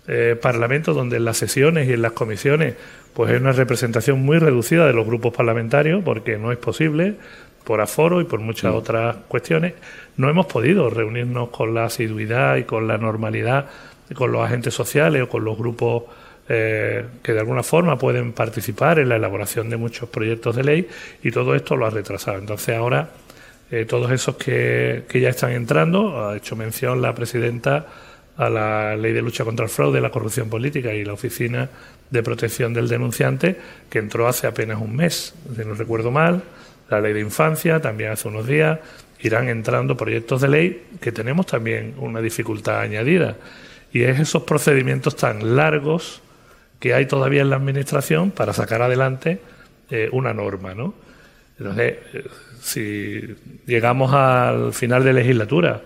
[0.08, 2.76] eh, Parlamento donde en las sesiones y en las comisiones
[3.12, 7.16] pues hay una representación muy reducida de los grupos parlamentarios, porque no es posible,
[7.64, 8.76] por aforo y por muchas mm.
[8.76, 9.74] otras cuestiones.
[10.16, 13.66] No hemos podido reunirnos con la asiduidad y con la normalidad
[14.14, 16.04] con los agentes sociales o con los grupos
[16.48, 20.88] eh, que de alguna forma pueden participar en la elaboración de muchos proyectos de ley
[21.24, 22.38] y todo esto lo ha retrasado.
[22.38, 23.10] Entonces ahora
[23.70, 26.28] eh, todos esos que, que ya están entrando.
[26.28, 27.86] Ha hecho mención la presidenta
[28.36, 31.68] a la Ley de Lucha contra el Fraude la Corrupción Política y la Oficina
[32.10, 33.56] de Protección del Denunciante,
[33.90, 36.42] que entró hace apenas un mes, si no recuerdo mal,
[36.88, 38.78] la Ley de Infancia también hace unos días,
[39.20, 43.36] irán entrando proyectos de ley que tenemos también una dificultad añadida,
[43.92, 46.20] y es esos procedimientos tan largos
[46.78, 49.40] que hay todavía en la Administración para sacar adelante
[49.90, 50.94] eh, una norma, ¿no?
[51.58, 52.24] Entonces, eh,
[52.66, 53.22] si
[53.64, 55.82] llegamos al final de legislatura,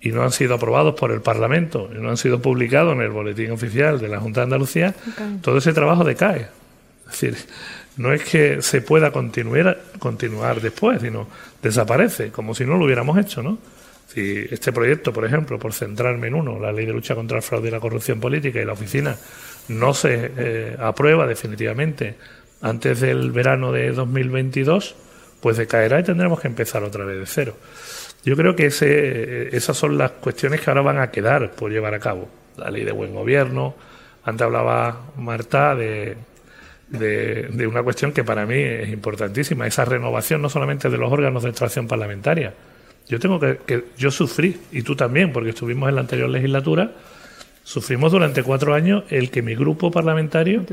[0.00, 3.08] y no han sido aprobados por el Parlamento y no han sido publicados en el
[3.08, 4.94] boletín oficial de la Junta de Andalucía,
[5.40, 6.48] todo ese trabajo decae.
[7.06, 7.36] Es decir,
[7.96, 11.26] no es que se pueda continuar, continuar después, sino
[11.62, 13.56] desaparece, como si no lo hubiéramos hecho, ¿no?
[14.06, 17.42] Si este proyecto, por ejemplo, por centrarme en uno, la Ley de Lucha contra el
[17.42, 19.16] Fraude y la Corrupción Política y la oficina,
[19.68, 22.16] no se eh, aprueba definitivamente
[22.60, 24.96] antes del verano de 2022,
[25.44, 27.54] pues decaerá y tendremos que empezar otra vez de cero.
[28.24, 31.92] Yo creo que ese, esas son las cuestiones que ahora van a quedar por llevar
[31.92, 32.30] a cabo.
[32.56, 33.74] La ley de buen gobierno.
[34.24, 36.16] Antes hablaba Marta de,
[37.68, 41.50] una cuestión que para mí es importantísima, esa renovación no solamente de los órganos de
[41.50, 42.54] extracción parlamentaria.
[43.06, 46.90] Yo tengo que, que yo sufrí, y tú también, porque estuvimos en la anterior legislatura,
[47.64, 50.64] sufrimos durante cuatro años el que mi grupo parlamentario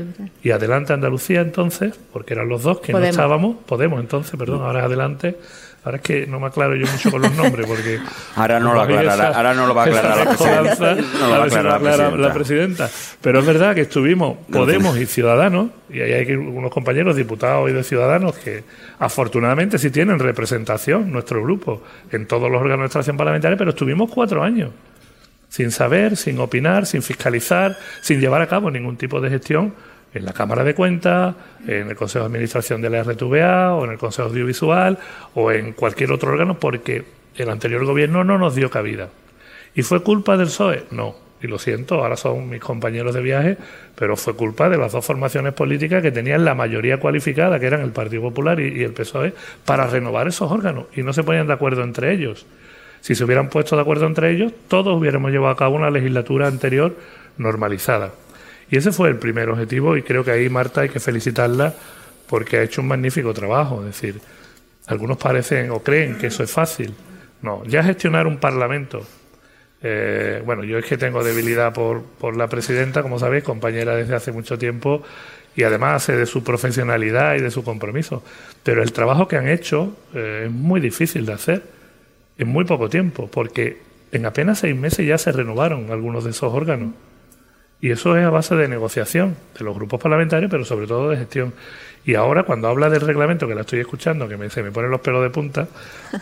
[0.42, 4.80] y Adelante Andalucía entonces, porque eran los dos que no estábamos, Podemos entonces, perdón, ahora
[4.80, 5.36] es Adelante,
[5.84, 7.98] Ahora es que no me aclaro yo mucho con los nombres porque...
[8.36, 10.94] ahora no lo aclarará, ahora no lo va a aclarar la presidenta.
[11.18, 12.90] No la, presidenta.
[13.20, 17.72] Pero es verdad que estuvimos Podemos y Ciudadanos, y ahí hay unos compañeros diputados y
[17.72, 18.62] de Ciudadanos que
[19.00, 24.08] afortunadamente sí tienen representación, nuestro grupo, en todos los órganos de extracción parlamentaria, pero estuvimos
[24.08, 24.70] cuatro años
[25.52, 29.74] sin saber, sin opinar, sin fiscalizar, sin llevar a cabo ningún tipo de gestión
[30.14, 31.34] en la Cámara de Cuentas,
[31.68, 34.98] en el Consejo de Administración de la RTVA o en el Consejo Audiovisual
[35.34, 37.04] o en cualquier otro órgano porque
[37.36, 39.10] el anterior gobierno no nos dio cabida.
[39.74, 40.84] ¿Y fue culpa del PSOE?
[40.90, 41.16] No.
[41.42, 43.58] Y lo siento, ahora son mis compañeros de viaje,
[43.94, 47.82] pero fue culpa de las dos formaciones políticas que tenían la mayoría cualificada, que eran
[47.82, 49.34] el Partido Popular y, y el PSOE,
[49.66, 50.86] para renovar esos órganos.
[50.96, 52.46] Y no se ponían de acuerdo entre ellos.
[53.02, 56.46] Si se hubieran puesto de acuerdo entre ellos, todos hubiéramos llevado a cabo una legislatura
[56.46, 56.96] anterior
[57.36, 58.12] normalizada.
[58.70, 61.74] Y ese fue el primer objetivo y creo que ahí Marta hay que felicitarla
[62.28, 63.80] porque ha hecho un magnífico trabajo.
[63.80, 64.20] Es decir,
[64.86, 66.94] algunos parecen o creen que eso es fácil.
[67.42, 69.04] No, ya gestionar un parlamento.
[69.82, 74.14] Eh, bueno, yo es que tengo debilidad por, por la presidenta, como sabéis, compañera desde
[74.14, 75.02] hace mucho tiempo
[75.56, 78.22] y además de su profesionalidad y de su compromiso.
[78.62, 81.81] Pero el trabajo que han hecho eh, es muy difícil de hacer
[82.38, 83.80] en muy poco tiempo, porque
[84.12, 86.90] en apenas seis meses ya se renovaron algunos de esos órganos.
[87.80, 91.16] Y eso es a base de negociación de los grupos parlamentarios, pero sobre todo de
[91.16, 91.52] gestión.
[92.04, 94.90] Y ahora, cuando habla del reglamento, que la estoy escuchando, que me, se me ponen
[94.90, 95.68] los pelos de punta,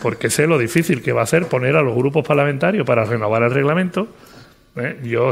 [0.01, 3.43] porque sé lo difícil que va a ser poner a los grupos parlamentarios para renovar
[3.43, 4.07] el reglamento.
[4.75, 4.99] ¿eh?
[5.03, 5.29] Yo,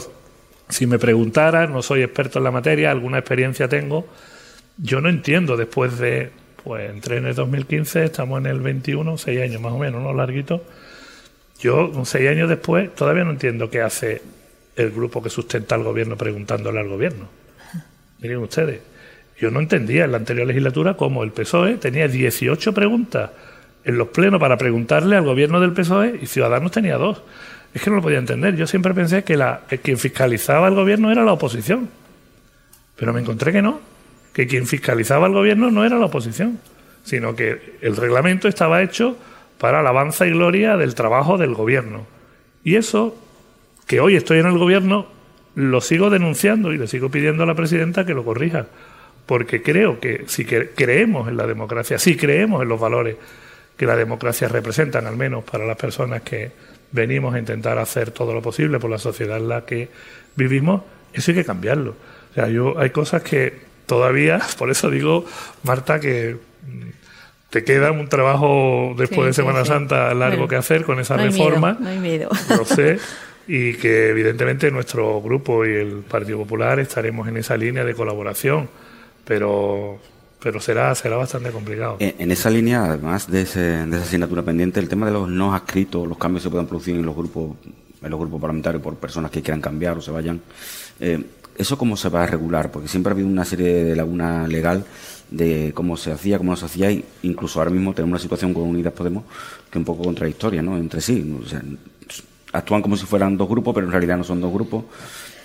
[0.68, 4.08] si me preguntara, no soy experto en la materia, alguna experiencia tengo,
[4.78, 6.32] yo no entiendo después de,
[6.64, 10.14] pues entré en el 2015, estamos en el 21, seis años más o menos, ¿no?
[10.14, 10.64] Larguito.
[11.60, 14.22] Yo, seis años después, todavía no entiendo qué hace
[14.76, 17.28] el grupo que sustenta al gobierno preguntándole al gobierno.
[18.20, 18.82] Miren ustedes,
[19.40, 23.32] yo no entendía en la anterior legislatura cómo el PSOE tenía 18 preguntas
[23.84, 27.22] en los plenos para preguntarle al gobierno del PSOE y Ciudadanos tenía dos.
[27.74, 28.56] Es que no lo podía entender.
[28.56, 31.90] Yo siempre pensé que la, quien fiscalizaba al gobierno era la oposición.
[32.96, 33.80] Pero me encontré que no,
[34.34, 36.60] que quien fiscalizaba al gobierno no era la oposición,
[37.04, 39.18] sino que el reglamento estaba hecho
[39.58, 42.06] para la alabanza y gloria del trabajo del gobierno.
[42.64, 43.16] Y eso
[43.88, 45.08] que hoy estoy en el gobierno,
[45.56, 48.68] lo sigo denunciando y le sigo pidiendo a la presidenta que lo corrija.
[49.26, 53.18] Porque creo que si creemos en la democracia, si creemos en los valores
[53.76, 56.52] que la democracia representan, al menos para las personas que
[56.92, 59.90] venimos a intentar hacer todo lo posible por la sociedad en la que
[60.36, 61.96] vivimos, eso hay que cambiarlo.
[62.32, 65.26] O sea, yo hay cosas que todavía, por eso digo,
[65.64, 66.38] Marta, que
[67.50, 71.76] te queda un trabajo después de Semana Santa largo que hacer con esa reforma.
[71.80, 72.30] no hay miedo.
[72.50, 73.00] Lo sé.
[73.48, 78.70] y que evidentemente nuestro grupo y el Partido Popular estaremos en esa línea de colaboración,
[79.26, 80.00] pero
[80.42, 81.98] pero será será bastante complicado.
[82.00, 85.54] En, esa línea, además de, ese, de esa asignatura pendiente, el tema de los no
[85.54, 87.58] adscritos, los cambios que se puedan producir en los grupos
[88.02, 90.40] en los grupos parlamentarios por personas que quieran cambiar o se vayan,
[91.02, 91.22] eh,
[91.60, 92.72] ¿eso cómo se va a regular?
[92.72, 94.86] Porque siempre ha habido una serie de laguna legal
[95.30, 98.54] de cómo se hacía, cómo no se hacía, y incluso ahora mismo tenemos una situación
[98.54, 99.26] con Unidas Podemos
[99.70, 100.78] que es un poco contradictoria ¿no?
[100.78, 101.38] entre sí.
[101.44, 101.62] O sea,
[102.54, 104.86] actúan como si fueran dos grupos, pero en realidad no son dos grupos.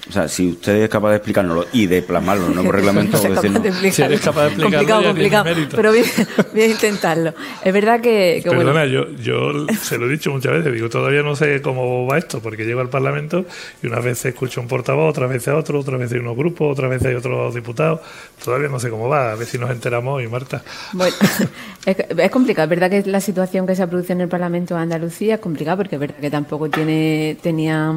[0.09, 3.17] O sea, si usted es capaz de explicárnoslo y de plasmarlo en un nuevo reglamento,
[3.25, 5.45] Si es capaz de Si eres capaz de explicarlo, complicado, ya complicado.
[5.45, 5.77] mérito.
[5.77, 6.05] Pero voy,
[6.53, 7.35] voy a intentarlo.
[7.65, 10.91] Es verdad que, que bueno, Perdona, yo, yo se lo he dicho muchas veces, digo,
[10.91, 13.47] todavía no sé cómo va esto, porque llego al Parlamento
[13.83, 16.71] y unas veces escucho un portavoz, otras veces a otro, otras veces hay unos grupos,
[16.73, 18.01] otras veces hay otros diputados,
[18.45, 20.63] todavía no sé cómo va, a ver si nos enteramos hoy, Marta.
[20.93, 21.15] Bueno,
[21.87, 22.65] es, es complicado.
[22.65, 25.41] Es verdad que la situación que se ha producido en el Parlamento de Andalucía es
[25.41, 27.93] complicada porque es verdad que tampoco tiene tenía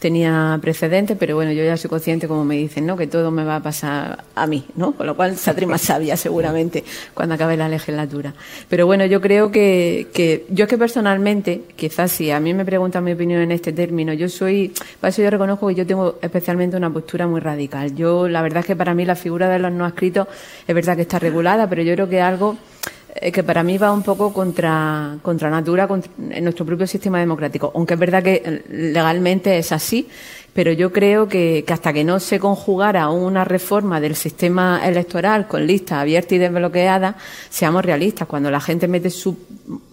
[0.00, 2.96] tenía precedentes, pero bueno, yo ya soy consciente, como me dicen, ¿no?
[2.96, 4.92] que todo me va a pasar a mí, ¿no?
[4.92, 6.82] Con lo cual saldré más sabia seguramente
[7.14, 8.32] cuando acabe la legislatura.
[8.68, 12.64] Pero bueno, yo creo que, que yo es que personalmente, quizás si a mí me
[12.64, 16.18] preguntan mi opinión en este término, yo soy, para eso yo reconozco que yo tengo
[16.22, 17.94] especialmente una postura muy radical.
[17.94, 20.26] Yo, la verdad es que para mí la figura de los no escritos
[20.66, 22.56] es verdad que está regulada, pero yo creo que algo
[23.20, 25.86] que para mí va un poco contra, contra natura
[26.30, 27.70] en nuestro propio sistema democrático.
[27.74, 30.08] Aunque es verdad que eh, legalmente es así,
[30.54, 35.46] pero yo creo que, que hasta que no se conjugara una reforma del sistema electoral
[35.46, 37.16] con listas abiertas y desbloqueadas,
[37.50, 38.26] seamos realistas.
[38.26, 39.36] Cuando la gente mete su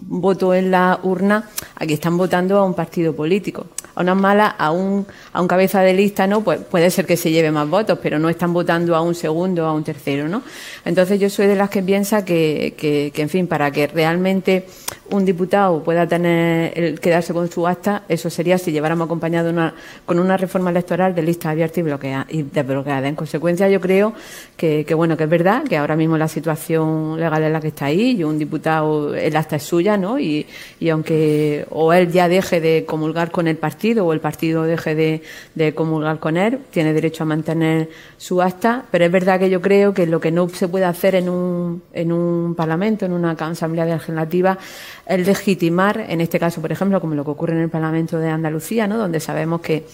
[0.01, 3.67] voto en la urna, aquí están votando a un partido político.
[3.97, 6.41] A unas malas, a un, a un cabeza de lista, ¿no?
[6.41, 9.65] Pues puede ser que se lleve más votos, pero no están votando a un segundo
[9.65, 10.43] a un tercero, ¿no?
[10.85, 14.67] Entonces yo soy de las que piensa que, que, que, en fin, para que realmente
[15.09, 19.73] un diputado pueda tener el quedarse con su acta, eso sería si lleváramos acompañado una,
[20.05, 23.07] con una reforma electoral de lista abierta y, bloquea, y desbloqueada.
[23.07, 24.13] En consecuencia, yo creo
[24.55, 27.69] que, que, bueno, que es verdad que ahora mismo la situación legal es la que
[27.69, 30.19] está ahí y un diputado, el acta es suya, ¿no?
[30.19, 30.45] Y,
[30.79, 34.95] y aunque o él ya deje de comulgar con el partido o el partido deje
[34.95, 35.21] de,
[35.55, 39.61] de comulgar con él, tiene derecho a mantener su acta, pero es verdad que yo
[39.61, 43.31] creo que lo que no se puede hacer en un, en un parlamento, en una
[43.31, 44.57] asamblea legislativa,
[45.05, 48.29] es legitimar, en este caso, por ejemplo, como lo que ocurre en el Parlamento de
[48.29, 48.97] Andalucía, ¿no?
[48.97, 49.85] donde sabemos que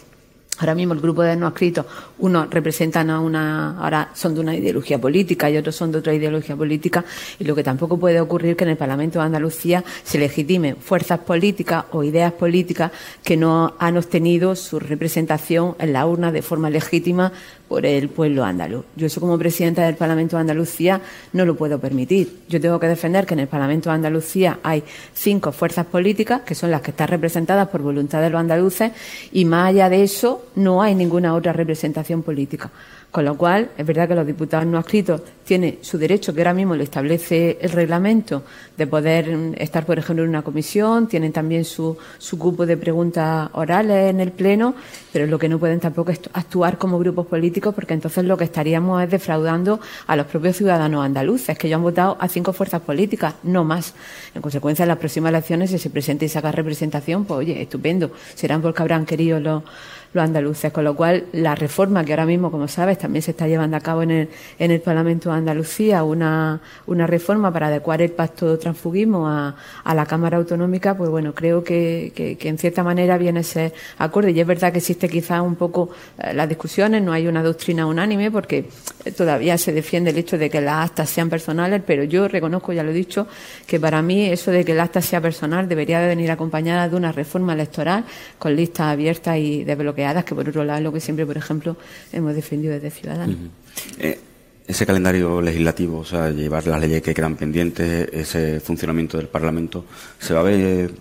[0.59, 1.85] Ahora mismo el grupo de no escritos,
[2.19, 6.13] unos representan a una, ahora son de una ideología política y otros son de otra
[6.13, 7.03] ideología política,
[7.39, 11.19] y lo que tampoco puede ocurrir que en el Parlamento de Andalucía se legitimen fuerzas
[11.19, 12.91] políticas o ideas políticas
[13.23, 17.31] que no han obtenido su representación en la urna de forma legítima
[17.73, 18.85] por el pueblo andaluz.
[18.95, 22.41] Yo eso como presidenta del Parlamento de Andalucía no lo puedo permitir.
[22.47, 26.53] Yo tengo que defender que en el Parlamento de Andalucía hay cinco fuerzas políticas que
[26.53, 28.91] son las que están representadas por voluntad de los andaluces
[29.31, 32.69] y más allá de eso no hay ninguna otra representación política.
[33.13, 36.55] Con lo cual, es verdad que los diputados no adscritos tienen su derecho, que ahora
[36.55, 38.41] mismo lo establece el reglamento,
[38.75, 43.51] de poder estar, por ejemplo, en una comisión, tienen también su, su cupo de preguntas
[43.53, 44.73] orales en el Pleno,
[45.11, 48.45] pero lo que no pueden tampoco es actuar como grupos políticos, porque entonces lo que
[48.45, 52.81] estaríamos es defraudando a los propios ciudadanos andaluces, que ya han votado a cinco fuerzas
[52.81, 53.93] políticas, no más.
[54.33, 58.09] En consecuencia, en las próximas elecciones, si se presenta y saca representación, pues oye, estupendo.
[58.33, 59.61] Serán porque habrán querido los
[60.13, 63.47] los andaluces, con lo cual la reforma que ahora mismo, como sabes, también se está
[63.47, 68.01] llevando a cabo en el, en el Parlamento de Andalucía, una, una reforma para adecuar
[68.01, 72.57] el pacto de transfugismo a, a la Cámara Autonómica, pues bueno, creo que, que, en
[72.57, 74.31] cierta manera viene a ser acorde.
[74.31, 77.85] Y es verdad que existe quizás un poco eh, las discusiones, no hay una doctrina
[77.87, 78.69] unánime, porque
[79.17, 82.83] todavía se defiende el hecho de que las actas sean personales, pero yo reconozco, ya
[82.83, 83.27] lo he dicho,
[83.65, 86.95] que para mí eso de que el acta sea personal debería de venir acompañada de
[86.95, 88.03] una reforma electoral
[88.37, 91.77] con listas abiertas y desbloqueadas que por otro lado es lo que siempre, por ejemplo,
[92.11, 93.35] hemos defendido desde Ciudadanos.
[93.99, 94.19] Eh,
[94.67, 99.85] ese calendario legislativo, o sea, llevar las leyes que quedan pendientes, ese funcionamiento del Parlamento,
[100.19, 100.91] ¿se va a ver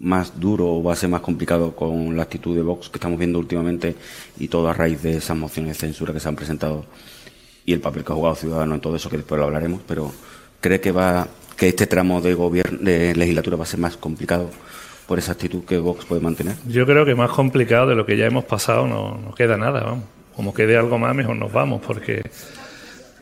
[0.00, 3.18] más duro o va a ser más complicado con la actitud de Vox que estamos
[3.18, 3.94] viendo últimamente
[4.38, 6.84] y todo a raíz de esas mociones de censura que se han presentado
[7.64, 10.12] y el papel que ha jugado Ciudadanos en todo eso, que después lo hablaremos, pero
[10.60, 14.50] ¿cree que va que este tramo de gobierno de legislatura va a ser más complicado
[15.06, 16.56] por esa actitud que Vox puede mantener?
[16.66, 20.04] Yo creo que más complicado de lo que ya hemos pasado no, queda nada, vamos.
[20.34, 22.22] Como quede algo más, mejor nos vamos, porque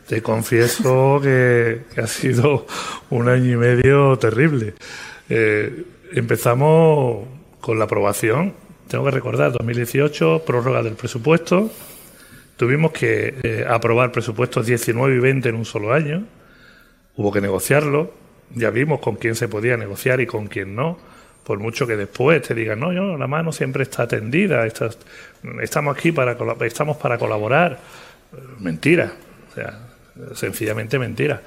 [0.07, 2.65] te confieso que, que ha sido
[3.09, 4.73] un año y medio terrible.
[5.29, 7.25] Eh, empezamos
[7.61, 8.53] con la aprobación,
[8.87, 11.69] tengo que recordar, 2018, prórroga del presupuesto.
[12.57, 16.25] Tuvimos que eh, aprobar presupuestos 19 y 20 en un solo año.
[17.15, 18.13] Hubo que negociarlo.
[18.55, 20.97] Ya vimos con quién se podía negociar y con quién no
[21.43, 24.97] por mucho que después te digan, no, yo, la mano siempre está tendida, estás,
[25.61, 27.79] estamos aquí para, estamos para colaborar.
[28.59, 29.11] Mentira,
[29.51, 29.79] o sea,
[30.33, 31.41] sencillamente mentira.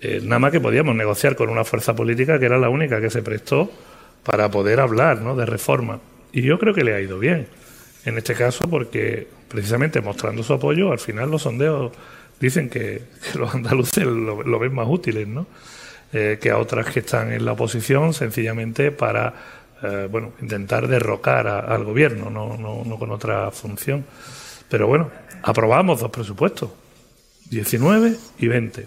[0.00, 3.10] Eh, nada más que podíamos negociar con una fuerza política que era la única que
[3.10, 3.70] se prestó
[4.24, 5.36] para poder hablar ¿no?
[5.36, 6.00] de reforma.
[6.32, 7.48] Y yo creo que le ha ido bien,
[8.04, 11.92] en este caso, porque precisamente mostrando su apoyo, al final los sondeos
[12.40, 15.46] dicen que, que los andaluces lo, lo ven más útiles, ¿no?
[16.10, 19.34] Eh, que a otras que están en la oposición, sencillamente para
[19.82, 24.06] eh, bueno, intentar derrocar al gobierno, no, no, no con otra función.
[24.70, 25.10] Pero bueno,
[25.42, 26.70] aprobamos dos presupuestos,
[27.50, 28.86] 19 y 20.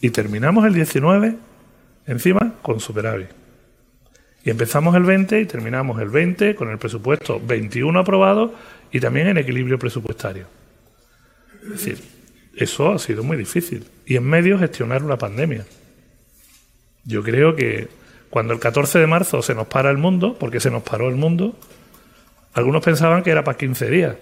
[0.00, 1.36] Y terminamos el 19
[2.06, 3.28] encima con superávit.
[4.44, 8.54] Y empezamos el 20 y terminamos el 20 con el presupuesto 21 aprobado
[8.90, 10.46] y también en equilibrio presupuestario.
[11.62, 11.98] Es decir,
[12.56, 13.84] eso ha sido muy difícil.
[14.04, 15.64] Y en medio gestionar una pandemia.
[17.04, 17.88] Yo creo que
[18.30, 21.16] cuando el 14 de marzo se nos para el mundo, porque se nos paró el
[21.16, 21.54] mundo,
[22.54, 24.16] algunos pensaban que era para 15 días.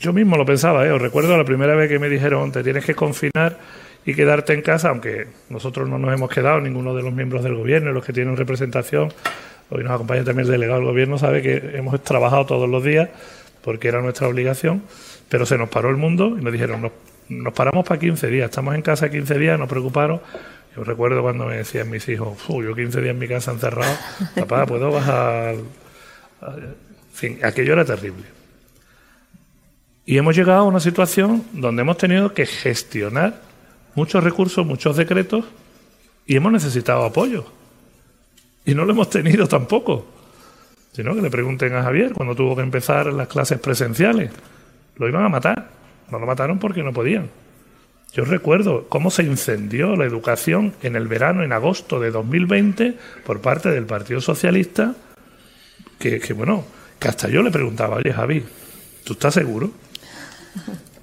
[0.00, 0.90] Yo mismo lo pensaba, ¿eh?
[0.90, 3.58] os recuerdo la primera vez que me dijeron te tienes que confinar
[4.04, 7.54] y quedarte en casa, aunque nosotros no nos hemos quedado, ninguno de los miembros del
[7.54, 9.12] gobierno, los que tienen representación,
[9.70, 13.10] hoy nos acompaña también el delegado del gobierno, sabe que hemos trabajado todos los días
[13.62, 14.82] porque era nuestra obligación,
[15.28, 16.90] pero se nos paró el mundo y nos dijeron,
[17.28, 20.20] nos, paramos para 15 días, estamos en casa 15 días, no preocuparos.
[20.76, 23.94] Yo recuerdo cuando me decían mis hijos, yo 15 días en mi casa encerrado,
[24.36, 25.54] papá, ¿puedo bajar?
[25.54, 26.76] En
[27.12, 28.24] fin, aquello era terrible.
[30.04, 33.40] Y hemos llegado a una situación donde hemos tenido que gestionar
[33.94, 35.44] muchos recursos, muchos decretos,
[36.26, 37.44] y hemos necesitado apoyo.
[38.64, 40.06] Y no lo hemos tenido tampoco.
[40.92, 44.30] Sino que le pregunten a Javier cuando tuvo que empezar las clases presenciales.
[44.96, 45.70] Lo iban a matar.
[46.10, 47.30] No lo mataron porque no podían.
[48.12, 52.94] Yo recuerdo cómo se incendió la educación en el verano, en agosto de 2020,
[53.24, 54.94] por parte del Partido Socialista,
[55.98, 56.64] que, bueno,
[56.98, 58.44] que hasta yo le preguntaba, oye Javi,
[59.04, 59.70] ¿tú estás seguro?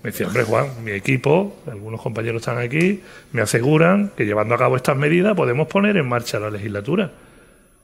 [0.03, 4.59] Me decía, hombre, Juan, mi equipo, algunos compañeros están aquí, me aseguran que llevando a
[4.59, 7.11] cabo estas medidas podemos poner en marcha la legislatura.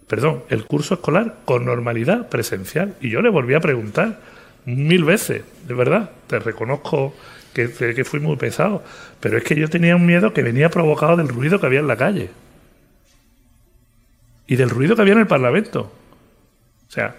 [0.08, 2.94] Perdón, el curso escolar con normalidad presencial.
[3.02, 4.20] Y yo le volví a preguntar
[4.66, 7.16] mil veces, de verdad, te reconozco
[7.56, 8.84] que, que fui muy pesado,
[9.26, 11.88] pero es que yo tenía un miedo que venía provocado del ruido que había en
[11.88, 12.30] la calle
[14.46, 15.92] y del ruido que había en el Parlamento.
[16.88, 17.16] O sea,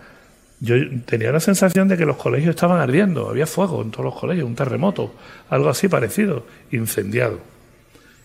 [0.60, 4.14] yo tenía la sensación de que los colegios estaban ardiendo, había fuego en todos los
[4.14, 5.16] colegios, un terremoto,
[5.50, 7.40] algo así parecido, incendiado.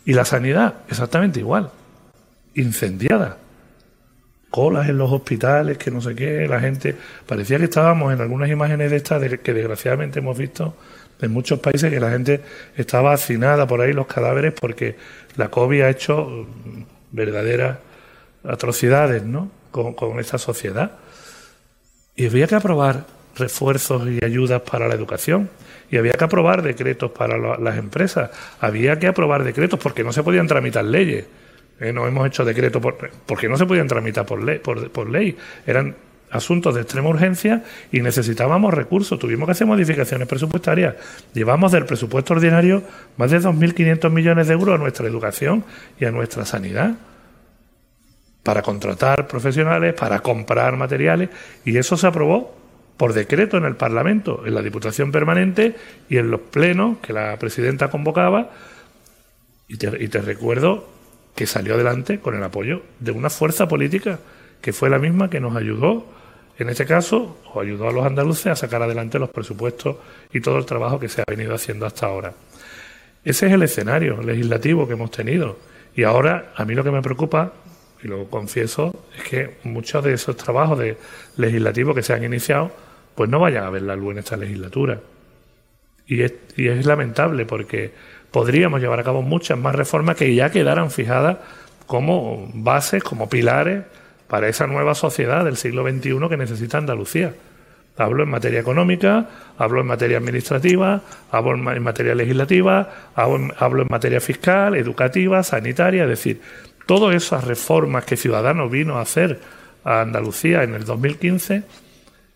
[0.05, 1.71] Y la sanidad, exactamente igual,
[2.53, 3.39] incendiada.
[4.51, 6.95] Colas en los hospitales, que no sé qué, la gente.
[7.25, 10.75] Parecía que estábamos en algunas imágenes de estas que desgraciadamente hemos visto
[11.21, 12.41] en muchos países que la gente
[12.75, 14.95] estaba hacinada por ahí los cadáveres porque
[15.35, 16.47] la COVID ha hecho
[17.11, 17.77] verdaderas
[18.43, 19.51] atrocidades ¿no?
[19.71, 20.91] con, esta sociedad.
[22.15, 23.05] Y había que aprobar
[23.35, 25.49] refuerzos y ayudas para la educación.
[25.89, 28.31] Y había que aprobar decretos para las empresas.
[28.59, 31.25] Había que aprobar decretos porque no se podían tramitar leyes.
[31.79, 32.81] Eh, no hemos hecho decretos
[33.25, 35.35] porque no se podían tramitar por ley, por, ley.
[35.65, 35.95] Eran
[36.31, 39.19] asuntos de extrema urgencia y necesitábamos recursos.
[39.19, 40.95] Tuvimos que hacer modificaciones presupuestarias.
[41.33, 42.83] Llevamos del presupuesto ordinario
[43.17, 45.63] más de 2.500 millones de euros a nuestra educación
[45.99, 46.95] y a nuestra sanidad
[48.43, 51.29] para contratar profesionales, para comprar materiales,
[51.63, 52.61] y eso se aprobó
[52.97, 55.75] por decreto en el Parlamento, en la Diputación Permanente
[56.07, 58.51] y en los plenos que la presidenta convocaba.
[59.67, 60.87] Y te, recuerdo
[61.33, 64.19] que salió adelante con el apoyo de una fuerza política
[64.61, 66.05] que fue la misma que nos ayudó,
[66.61, 69.97] en este caso, o ayudó a los andaluces a sacar adelante los presupuestos
[70.33, 72.33] y todo el trabajo que se ha venido haciendo hasta ahora.
[73.23, 75.57] Ese es el escenario legislativo que hemos tenido.
[75.95, 77.53] Y ahora, a mí lo que me preocupa
[78.03, 80.97] y lo confieso, es que muchos de esos trabajos de
[81.37, 82.71] legislativos que se han iniciado,
[83.15, 84.99] pues no vayan a ver la luz en esta legislatura.
[86.07, 87.93] Y es, y es lamentable porque
[88.31, 91.37] podríamos llevar a cabo muchas más reformas que ya quedaran fijadas
[91.85, 93.83] como bases, como pilares
[94.31, 97.33] para esa nueva sociedad del siglo XXI que necesita Andalucía.
[97.97, 104.21] Hablo en materia económica, hablo en materia administrativa, hablo en materia legislativa, hablo en materia
[104.21, 106.39] fiscal, educativa, sanitaria, es decir,
[106.85, 109.37] todas esas reformas que Ciudadanos vino a hacer
[109.83, 111.63] a Andalucía en el 2015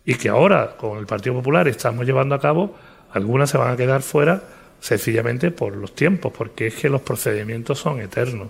[0.04, 2.76] y que ahora con el Partido Popular estamos llevando a cabo,
[3.14, 4.44] algunas se van a quedar fuera
[4.82, 8.50] sencillamente por los tiempos, porque es que los procedimientos son eternos.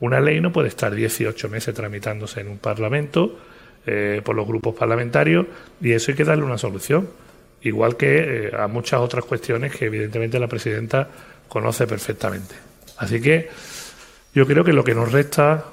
[0.00, 3.38] Una ley no puede estar 18 meses tramitándose en un Parlamento
[3.86, 5.46] eh, por los grupos parlamentarios
[5.80, 7.08] y eso hay que darle una solución,
[7.62, 11.08] igual que eh, a muchas otras cuestiones que evidentemente la presidenta
[11.48, 12.54] conoce perfectamente.
[12.98, 13.48] Así que
[14.34, 15.64] yo creo que lo que nos resta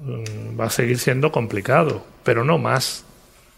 [0.00, 3.04] mm, va a seguir siendo complicado, pero no más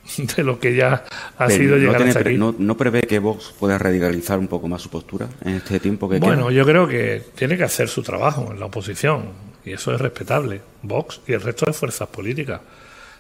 [0.37, 1.05] de lo que ya
[1.39, 2.37] ha sido llegar hasta aquí.
[2.37, 6.19] No, prevé que Vox pueda radicalizar un poco más su postura en este tiempo que
[6.19, 10.01] Bueno, yo creo que tiene que hacer su trabajo en la oposición y eso es
[10.01, 10.61] respetable.
[10.83, 12.61] Vox y el resto de fuerzas políticas,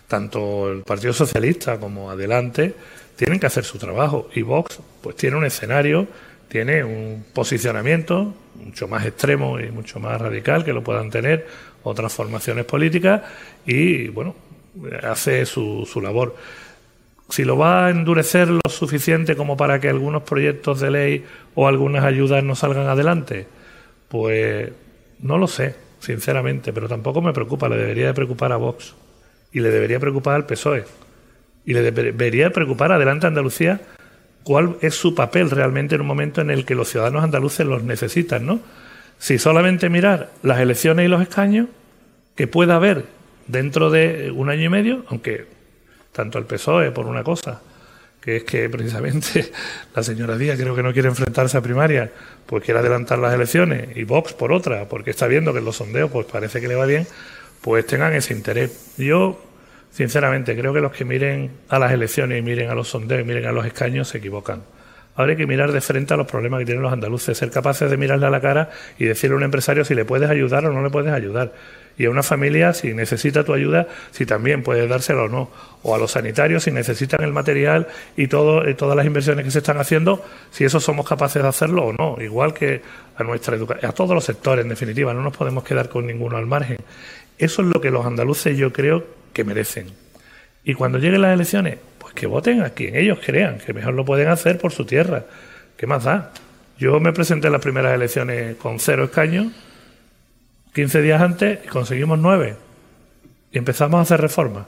[0.09, 2.75] tanto el Partido Socialista como Adelante,
[3.17, 6.07] tienen que hacer su trabajo y Vox pues tiene un escenario
[6.53, 11.47] tiene un posicionamiento mucho más extremo y mucho más radical que lo puedan tener
[11.83, 13.23] otras formaciones políticas
[13.65, 14.35] y bueno,
[15.03, 16.37] hace su, su labor.
[17.31, 21.25] Si lo va a endurecer lo suficiente como para que algunos proyectos de ley
[21.55, 23.47] o algunas ayudas no salgan adelante,
[24.11, 24.71] pues
[25.21, 28.95] no lo sé, sinceramente, pero tampoco me preocupa, le debería de preocupar a Vox
[29.53, 30.85] y le debería preocupar al PSOE
[31.65, 33.81] y le debería preocupar Adelante Andalucía
[34.43, 37.85] cuál es su papel realmente en un momento en el que los ciudadanos andaluces los
[37.85, 38.59] necesitan, ¿no?
[39.19, 41.69] Si solamente mirar las elecciones y los escaños,
[42.35, 43.05] que pueda haber
[43.47, 45.47] dentro de un año y medio, aunque
[46.11, 47.63] tanto el PSOE por una cosa,
[48.23, 49.53] que es que precisamente
[49.95, 52.11] la señora Díaz creo que no quiere enfrentarse a primaria,
[52.47, 55.77] pues quiere adelantar las elecciones, y Vox por otra, porque está viendo que en los
[55.77, 57.07] sondeos pues parece que le va bien,
[57.61, 58.95] pues tengan ese interés.
[58.97, 59.39] Yo
[59.93, 63.25] Sinceramente, creo que los que miren a las elecciones y miren a los sondeos y
[63.25, 64.63] miren a los escaños se equivocan.
[65.15, 67.91] Ahora hay que mirar de frente a los problemas que tienen los andaluces, ser capaces
[67.91, 70.73] de mirarle a la cara y decirle a un empresario si le puedes ayudar o
[70.73, 71.53] no le puedes ayudar.
[71.99, 75.51] Y a una familia si necesita tu ayuda, si también puedes dársela o no.
[75.83, 79.51] O a los sanitarios si necesitan el material y todo, eh, todas las inversiones que
[79.51, 82.21] se están haciendo, si eso somos capaces de hacerlo o no.
[82.21, 82.83] Igual que
[83.17, 86.37] a nuestra educación, a todos los sectores, en definitiva, no nos podemos quedar con ninguno
[86.37, 86.79] al margen.
[87.39, 89.89] Eso es lo que los andaluces yo creo que merecen.
[90.65, 94.05] Y cuando lleguen las elecciones, pues que voten a quien ellos crean, que mejor lo
[94.05, 95.25] pueden hacer por su tierra.
[95.77, 96.33] ¿Qué más da?
[96.79, 99.53] Yo me presenté en las primeras elecciones con cero escaños,
[100.73, 102.57] 15 días antes, conseguimos nueve.
[103.51, 104.65] Y empezamos a hacer reformas.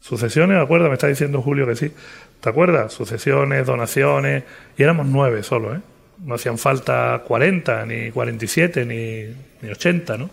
[0.00, 0.88] Sucesiones, ¿de acuerdo?
[0.88, 1.92] Me está diciendo Julio que sí.
[2.40, 2.92] ¿Te acuerdas?
[2.92, 4.42] Sucesiones, donaciones,
[4.76, 5.80] y éramos nueve solo, ¿eh?
[6.24, 10.30] No hacían falta 40, ni 47, ni, ni 80, ¿no?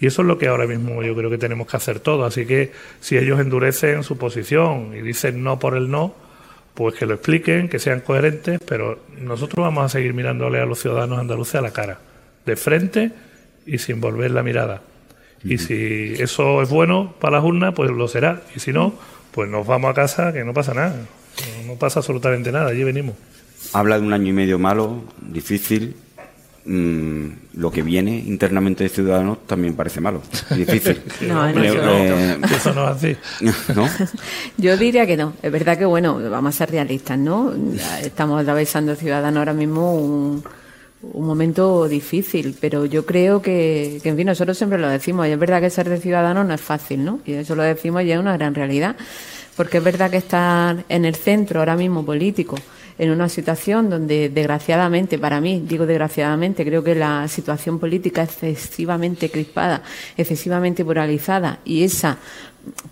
[0.00, 2.26] Y eso es lo que ahora mismo yo creo que tenemos que hacer todos.
[2.26, 6.14] Así que si ellos endurecen su posición y dicen no por el no,
[6.74, 10.80] pues que lo expliquen, que sean coherentes, pero nosotros vamos a seguir mirándole a los
[10.80, 11.98] ciudadanos andaluces a la cara,
[12.44, 13.12] de frente
[13.66, 14.82] y sin volver la mirada.
[15.42, 18.42] Y si eso es bueno para las urnas, pues lo será.
[18.56, 18.94] Y si no,
[19.32, 21.06] pues nos vamos a casa, que no pasa nada.
[21.66, 23.14] No pasa absolutamente nada, allí venimos.
[23.72, 25.96] Habla de un año y medio malo, difícil,
[26.66, 30.22] Mm, lo que viene internamente de Ciudadanos también parece malo,
[30.56, 30.98] difícil.
[31.28, 33.16] no, no, eh, eso no es así.
[34.56, 35.34] Yo diría que no.
[35.42, 37.52] Es verdad que, bueno, vamos a ser realistas, ¿no?
[38.02, 40.42] Estamos atravesando Ciudadanos ahora mismo un,
[41.12, 45.38] un momento difícil, pero yo creo que, en fin, nosotros siempre lo decimos, y es
[45.38, 47.20] verdad que ser de Ciudadanos no es fácil, ¿no?
[47.24, 48.96] Y eso lo decimos y es una gran realidad,
[49.56, 52.56] porque es verdad que estar en el centro ahora mismo político,
[52.98, 58.42] en una situación donde, desgraciadamente, para mí, digo desgraciadamente, creo que la situación política es
[58.42, 59.82] excesivamente crispada,
[60.16, 62.18] excesivamente polarizada, y esa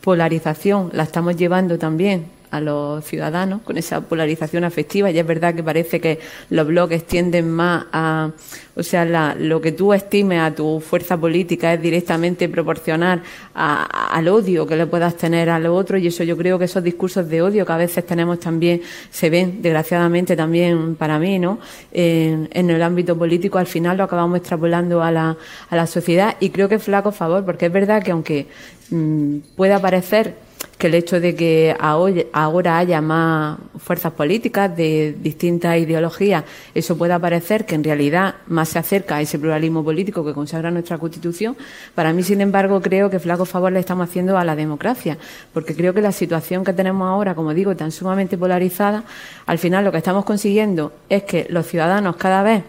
[0.00, 5.10] polarización la estamos llevando también a los ciudadanos con esa polarización afectiva.
[5.10, 8.30] Y es verdad que parece que los bloques tienden más a,
[8.76, 13.22] o sea, lo que tú estimes a tu fuerza política es directamente proporcional
[13.54, 15.96] al odio que le puedas tener a lo otro.
[15.96, 19.30] Y eso yo creo que esos discursos de odio que a veces tenemos también se
[19.30, 21.58] ven, desgraciadamente también para mí, ¿no?
[21.90, 25.36] En, el ámbito político al final lo acabamos extrapolando a la,
[25.70, 28.46] a la sociedad y creo que flaco favor, porque es verdad que aunque
[28.90, 30.34] mm, pueda parecer
[30.78, 36.44] que el hecho de que ahora haya más fuerzas políticas de distintas ideologías,
[36.74, 40.70] eso pueda parecer que en realidad más se acerca a ese pluralismo político que consagra
[40.70, 41.56] nuestra Constitución.
[41.94, 45.18] Para mí, sin embargo, creo que flaco favor le estamos haciendo a la democracia,
[45.52, 49.04] porque creo que la situación que tenemos ahora, como digo, tan sumamente polarizada,
[49.46, 52.64] al final lo que estamos consiguiendo es que los ciudadanos cada vez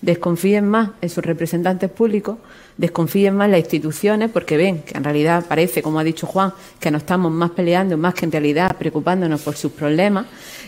[0.00, 2.38] desconfíen más en sus representantes públicos,
[2.76, 6.52] desconfíen más en las instituciones, porque ven que en realidad parece, como ha dicho Juan,
[6.78, 10.26] que nos estamos más peleando más que en realidad preocupándonos por sus problemas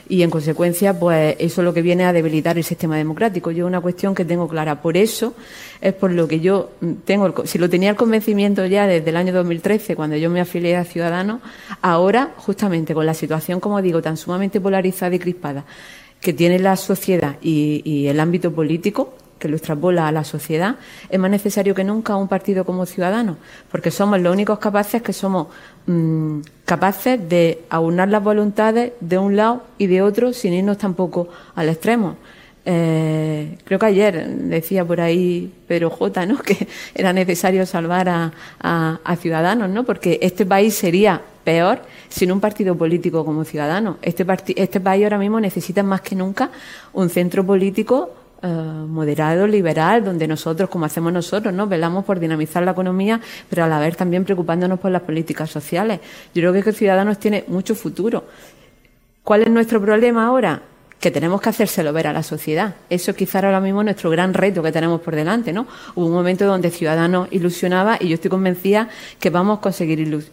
[0.09, 3.53] y en consecuencia, pues eso es lo que viene a debilitar el sistema democrático.
[3.53, 4.83] Yo una cuestión que tengo clara.
[4.83, 5.35] Por eso
[5.81, 6.71] es por lo que yo
[7.05, 10.77] tengo, si lo tenía el convencimiento ya desde el año 2013, cuando yo me afilié
[10.77, 11.41] a Ciudadanos,
[11.81, 15.65] ahora, justamente con la situación, como digo, tan sumamente polarizada y crispada
[16.21, 20.77] que tiene la sociedad y, y el ámbito político, que lo extrapola a la sociedad,
[21.09, 23.39] es más necesario que nunca un partido como Ciudadanos,
[23.73, 25.49] porque somos los únicos capaces que somos
[25.87, 31.29] mm, capaces de aunar las voluntades de un lado y de otro sin irnos tampoco
[31.57, 32.17] al extremo.
[32.65, 36.39] Eh, creo que ayer decía por ahí Pedro J, ¿no?
[36.43, 39.85] que era necesario salvar a, a, Ciudadanos, ¿no?
[39.85, 43.97] porque este país sería peor sin un partido político como Ciudadanos.
[44.03, 46.51] Este, este país ahora mismo necesita más que nunca
[46.93, 48.11] un centro político
[48.43, 51.67] eh, moderado, liberal, donde nosotros, como hacemos nosotros, ¿no?
[51.67, 56.01] velamos por dinamizar la economía, pero a la vez también preocupándonos por las políticas sociales.
[56.35, 58.25] Yo creo que Ciudadanos tiene mucho futuro.
[59.25, 60.63] ¿Cuál es nuestro problema ahora?
[61.01, 62.75] Que tenemos que hacérselo ver a la sociedad.
[62.91, 65.67] Eso quizá ahora mismo nuestro gran reto que tenemos por delante, ¿no?
[65.95, 68.89] Hubo un momento donde Ciudadanos ilusionaba y yo estoy convencida
[69.19, 70.31] que vamos a conseguir,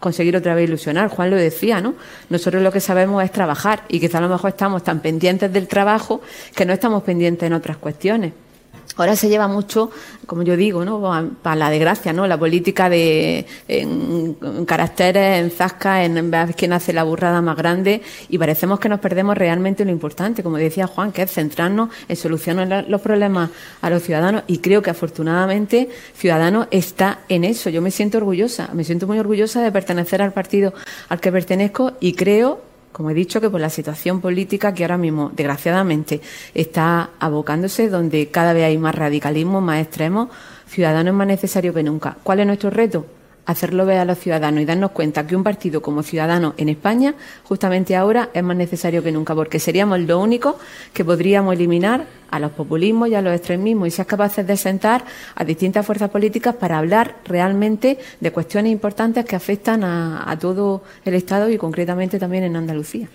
[0.00, 1.10] conseguir otra vez ilusionar.
[1.10, 1.94] Juan lo decía, ¿no?
[2.30, 5.68] Nosotros lo que sabemos es trabajar y quizá a lo mejor estamos tan pendientes del
[5.68, 6.22] trabajo
[6.54, 8.32] que no estamos pendientes en otras cuestiones.
[8.96, 9.90] Ahora se lleva mucho,
[10.26, 11.00] como yo digo, ¿no?
[11.42, 12.26] para la desgracia, ¿no?
[12.26, 14.34] La política de en,
[14.64, 19.00] caracteres, en zasca, en ver quién hace la burrada más grande y parecemos que nos
[19.00, 23.50] perdemos realmente lo importante, como decía Juan, que es centrarnos en solucionar los problemas
[23.82, 27.70] a los ciudadanos y creo que afortunadamente Ciudadanos está en eso.
[27.70, 30.72] Yo me siento orgullosa, me siento muy orgullosa de pertenecer al partido
[31.08, 32.60] al que pertenezco y creo
[32.96, 36.22] como he dicho, que por la situación política que ahora mismo, desgraciadamente,
[36.54, 40.30] está abocándose, donde cada vez hay más radicalismo, más extremos,
[40.66, 42.16] ciudadanos más necesario que nunca.
[42.22, 43.04] ¿Cuál es nuestro reto?
[43.46, 47.14] Hacerlo ver a los ciudadanos y darnos cuenta que un partido como Ciudadanos en España,
[47.44, 50.58] justamente ahora, es más necesario que nunca, porque seríamos lo único
[50.92, 55.04] que podríamos eliminar a los populismos y a los extremismos y ser capaces de sentar
[55.34, 61.14] a distintas fuerzas políticas para hablar realmente de cuestiones importantes que afectan a, todo el
[61.14, 63.08] Estado y concretamente también en Andalucía.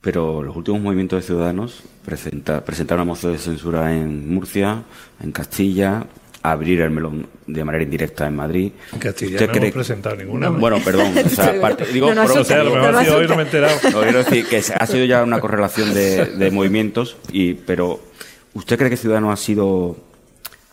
[0.00, 4.84] Pero los últimos movimientos de ciudadanos presentaron una moción de censura en Murcia,
[5.20, 6.06] en Castilla,
[6.42, 8.72] abrir el melón de manera indirecta en Madrid.
[8.92, 10.48] En Castilla no hemos presentado ninguna.
[10.50, 11.12] bueno, perdón.
[11.24, 11.52] O sea,
[11.92, 13.78] digo, no, o sea, lo mejor ha sido hoy no me he enterado.
[13.92, 18.00] No, quiero decir que ha sido ya una correlación de, de movimientos, y pero
[18.54, 19.96] ¿usted cree que Ciudadanos ha sido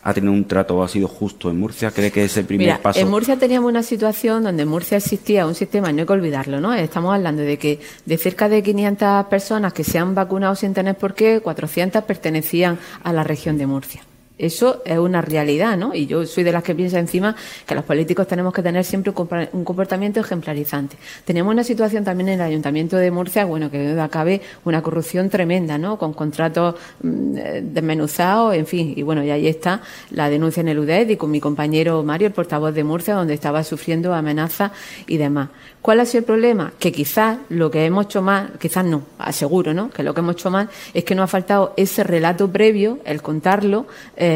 [0.08, 1.90] ha tenido un trato, ha sido justo en Murcia?
[1.90, 2.98] ¿Cree que es el primer Mira, paso?
[2.98, 6.60] En Murcia teníamos una situación donde en Murcia existía un sistema, no hay que olvidarlo,
[6.60, 6.72] ¿no?
[6.72, 10.96] Estamos hablando de que de cerca de 500 personas que se han vacunado sin tener
[10.96, 14.07] por qué, 400 pertenecían a la región de Murcia.
[14.38, 15.94] Eso es una realidad, ¿no?
[15.94, 17.34] Y yo soy de las que piensa encima
[17.66, 19.12] que los políticos tenemos que tener siempre
[19.52, 20.96] un comportamiento ejemplarizante.
[21.24, 25.76] Tenemos una situación también en el Ayuntamiento de Murcia, bueno, que acabe una corrupción tremenda,
[25.76, 25.98] ¿no?
[25.98, 27.32] Con contratos mm,
[27.62, 28.94] desmenuzados, en fin.
[28.96, 32.28] Y bueno, y ahí está la denuncia en el UDED y con mi compañero Mario,
[32.28, 34.70] el portavoz de Murcia, donde estaba sufriendo amenazas
[35.08, 35.48] y demás.
[35.82, 36.72] ¿Cuál ha sido el problema?
[36.78, 39.90] Que quizás lo que hemos hecho mal, quizás no, aseguro, ¿no?
[39.90, 43.22] Que lo que hemos hecho mal es que nos ha faltado ese relato previo, el
[43.22, 43.86] contarlo,
[44.16, 44.27] eh,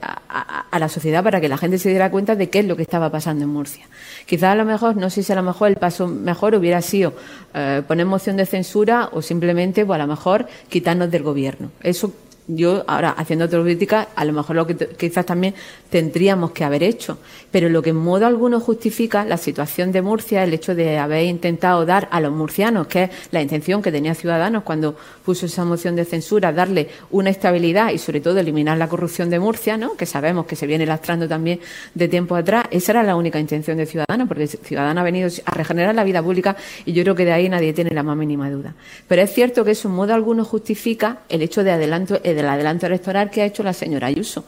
[0.00, 2.82] a, la sociedad para que la gente se diera cuenta de qué es lo que
[2.82, 3.86] estaba pasando en Murcia.
[4.26, 7.14] Quizás a lo mejor, no sé si a lo mejor el paso mejor hubiera sido
[7.54, 11.70] eh, poner moción de censura o simplemente, pues a lo mejor, quitarnos del gobierno.
[11.82, 12.12] Eso
[12.48, 15.54] yo ahora haciendo autocrítica, a lo mejor lo que quizás también
[15.90, 17.18] tendríamos que haber hecho,
[17.50, 21.24] pero lo que en modo alguno justifica la situación de Murcia, el hecho de haber
[21.24, 25.64] intentado dar a los murcianos, que es la intención que tenía Ciudadanos cuando puso esa
[25.64, 29.96] moción de censura, darle una estabilidad y sobre todo eliminar la corrupción de Murcia, ¿no?
[29.96, 31.60] que sabemos que se viene lastrando también
[31.94, 35.50] de tiempo atrás, esa era la única intención de Ciudadanos, porque Ciudadanos ha venido a
[35.52, 38.50] regenerar la vida pública y yo creo que de ahí nadie tiene la más mínima
[38.50, 38.74] duda.
[39.06, 42.86] Pero es cierto que eso en modo alguno justifica el hecho de adelanto del adelanto
[42.86, 44.44] electoral que ha hecho la señora Ayuso.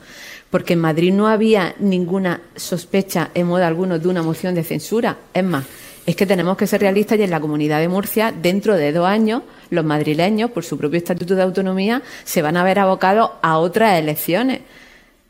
[0.50, 5.16] Porque en Madrid no había ninguna sospecha en modo alguno de una moción de censura.
[5.32, 5.64] Es más,
[6.06, 9.06] es que tenemos que ser realistas y en la comunidad de Murcia, dentro de dos
[9.06, 13.58] años, los madrileños, por su propio estatuto de autonomía, se van a ver abocados a
[13.58, 14.60] otras elecciones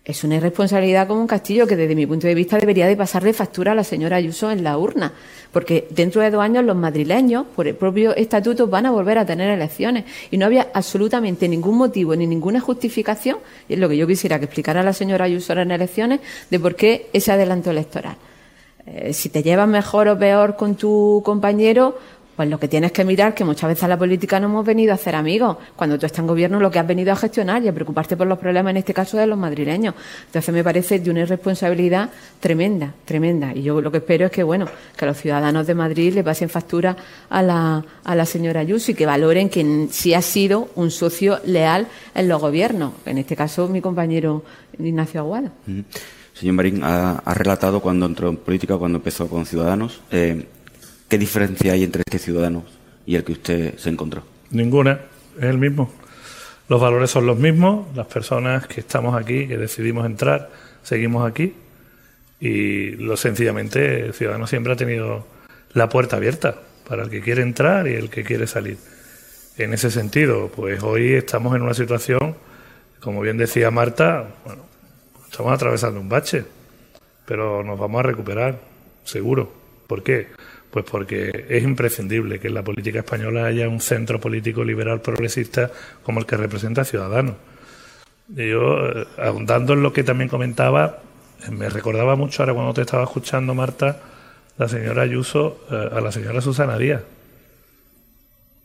[0.04, 3.32] es una irresponsabilidad como un castillo que desde mi punto de vista debería de pasarle
[3.32, 5.14] factura a la señora Ayuso en la urna,
[5.50, 9.24] porque dentro de dos años los madrileños, por el propio estatuto, van a volver a
[9.24, 13.96] tener elecciones y no había absolutamente ningún motivo ni ninguna justificación, y es lo que
[13.96, 18.16] yo quisiera que explicara la señora Ayuso en elecciones, de por qué ese adelanto electoral.
[18.86, 21.96] Eh, si te llevas mejor o peor con tu compañero,
[22.36, 24.92] pues lo que tienes que mirar, que muchas veces a la política no hemos venido
[24.92, 25.56] a hacer amigos.
[25.76, 28.26] Cuando tú estás en gobierno, lo que has venido a gestionar y a preocuparte por
[28.26, 29.94] los problemas, en este caso, de los madrileños.
[30.26, 32.10] Entonces, me parece de una irresponsabilidad
[32.40, 33.52] tremenda, tremenda.
[33.54, 34.66] Y yo lo que espero es que, bueno,
[34.96, 36.96] que los ciudadanos de Madrid le pasen factura
[37.30, 41.86] a la, a señora Ayuso y que valoren que sí ha sido un socio leal
[42.14, 42.94] en los gobiernos.
[43.06, 44.42] En este caso, mi compañero
[44.78, 45.50] Ignacio Aguado.
[46.34, 50.00] Señor Marín, ha, relatado cuando entró en política, cuando empezó con Ciudadanos.
[50.10, 50.46] Eh,
[51.14, 52.64] ¿Qué diferencia hay entre este ciudadano
[53.06, 54.24] y el que usted se encontró?
[54.50, 54.98] Ninguna,
[55.38, 55.92] es el mismo.
[56.68, 60.50] Los valores son los mismos, las personas que estamos aquí, que decidimos entrar,
[60.82, 61.54] seguimos aquí
[62.40, 65.24] y lo sencillamente el ciudadano siempre ha tenido
[65.72, 66.56] la puerta abierta
[66.88, 68.78] para el que quiere entrar y el que quiere salir.
[69.56, 72.34] En ese sentido, pues hoy estamos en una situación,
[72.98, 74.64] como bien decía Marta, bueno,
[75.30, 76.44] estamos atravesando un bache,
[77.24, 78.58] pero nos vamos a recuperar,
[79.04, 79.62] seguro.
[79.86, 80.28] ¿Por qué?
[80.74, 85.70] Pues porque es imprescindible que en la política española haya un centro político liberal progresista
[86.02, 87.36] como el que representa a Ciudadanos.
[88.26, 90.98] Yo, eh, ahondando en lo que también comentaba,
[91.46, 94.00] eh, me recordaba mucho ahora cuando te estaba escuchando, Marta,
[94.58, 97.04] la señora Ayuso, eh, a la señora Susana Díaz.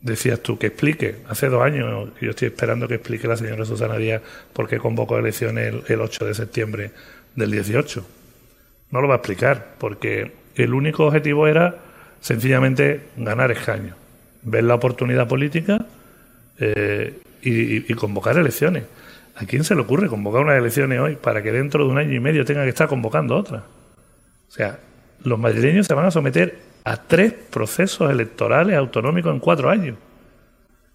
[0.01, 1.17] decías tú que explique.
[1.27, 5.19] Hace dos años yo estoy esperando que explique la señora Susana Díaz por qué convocó
[5.19, 6.91] elecciones el, el 8 de septiembre
[7.35, 8.03] del 18.
[8.89, 11.88] No lo va a explicar, porque el único objetivo era
[12.21, 13.95] sencillamente ganar escaños,
[14.43, 15.85] ver la oportunidad política
[16.59, 18.83] eh, y, convocar elecciones.
[19.35, 22.13] ¿A quién se le ocurre convocar unas elecciones hoy para que dentro de un año
[22.13, 23.61] y medio tenga que estar convocando otras?
[23.61, 24.79] O sea,
[25.23, 29.97] los madrileños se van a someter a tres procesos electorales autonómicos en cuatro años.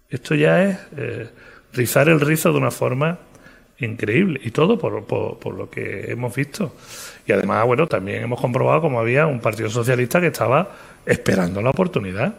[0.09, 1.29] Esto ya es eh,
[1.73, 3.17] rizar el rizo de una forma
[3.79, 6.75] increíble y todo por, por, por, lo que hemos visto.
[7.25, 10.69] Y además, bueno, también hemos comprobado como había un Partido Socialista que estaba
[11.05, 12.35] esperando la oportunidad.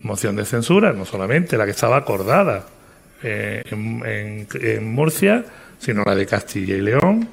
[0.00, 2.64] Moción de censura, no solamente la que estaba acordada
[3.22, 5.44] eh, en, en, en, Murcia,
[5.78, 7.28] sino la de Castilla y León,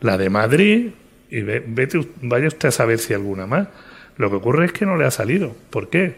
[0.00, 0.90] la de Madrid,
[1.30, 3.68] y ve, vete, vaya usted a saber si alguna más.
[4.16, 5.54] Lo que ocurre es que no le ha salido.
[5.70, 6.16] ¿Por qué?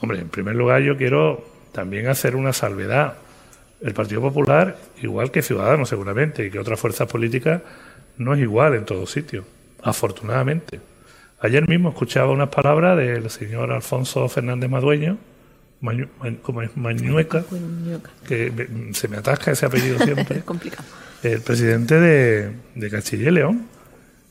[0.00, 3.18] Hombre, en primer lugar yo quiero también hacer una salvedad.
[3.80, 7.62] El Partido Popular, igual que Ciudadanos seguramente, y que otras fuerzas políticas,
[8.16, 9.44] no es igual en todos sitios,
[9.82, 10.80] afortunadamente.
[11.40, 15.18] Ayer mismo escuchaba unas palabras del señor Alfonso Fernández Madueño,
[15.80, 16.08] Mañu,
[16.40, 17.44] como es Mañueca,
[18.26, 20.42] que se me atasca ese apellido siempre,
[21.22, 23.66] el presidente de, de Castilla y León,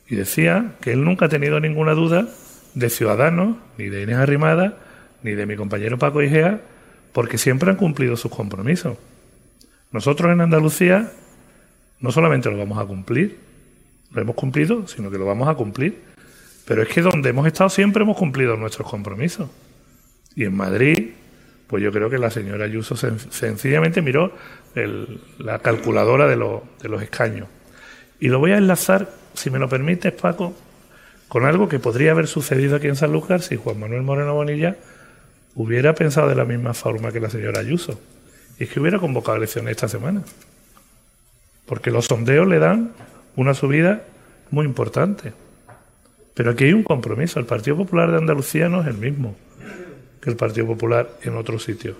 [0.07, 2.27] y decía que él nunca ha tenido ninguna duda
[2.73, 4.77] de Ciudadanos, ni de Inés Arrimada,
[5.21, 6.61] ni de mi compañero Paco Igea,
[7.13, 8.97] porque siempre han cumplido sus compromisos.
[9.91, 11.11] Nosotros en Andalucía
[11.99, 13.37] no solamente lo vamos a cumplir,
[14.11, 16.14] lo hemos cumplido, sino que lo vamos a cumplir.
[16.65, 19.49] Pero es que donde hemos estado siempre hemos cumplido nuestros compromisos.
[20.35, 21.11] Y en Madrid,
[21.67, 24.33] pues yo creo que la señora Ayuso sen sencillamente miró
[25.39, 27.47] la calculadora de, de los escaños.
[28.19, 30.53] Y lo voy a enlazar, si me lo permites, Paco,
[31.27, 34.75] con algo que podría haber sucedido aquí en Sanlúcar si Juan Manuel Moreno Bonilla
[35.55, 37.99] hubiera pensado de la misma forma que la señora Ayuso.
[38.59, 40.21] Y es que hubiera convocado elecciones esta semana.
[41.65, 42.91] Porque los sondeos le dan
[43.35, 44.03] una subida
[44.51, 45.33] muy importante.
[46.35, 47.39] Pero aquí hay un compromiso.
[47.39, 49.35] El Partido Popular de Andalucía no es el mismo
[50.21, 51.95] que el Partido Popular en otros sitios.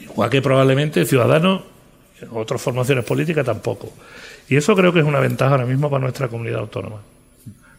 [0.00, 1.62] Igual que probablemente Ciudadanos,
[2.30, 3.92] otras formaciones políticas tampoco.
[4.48, 7.02] Y eso creo que es una ventaja ahora mismo para nuestra comunidad autónoma.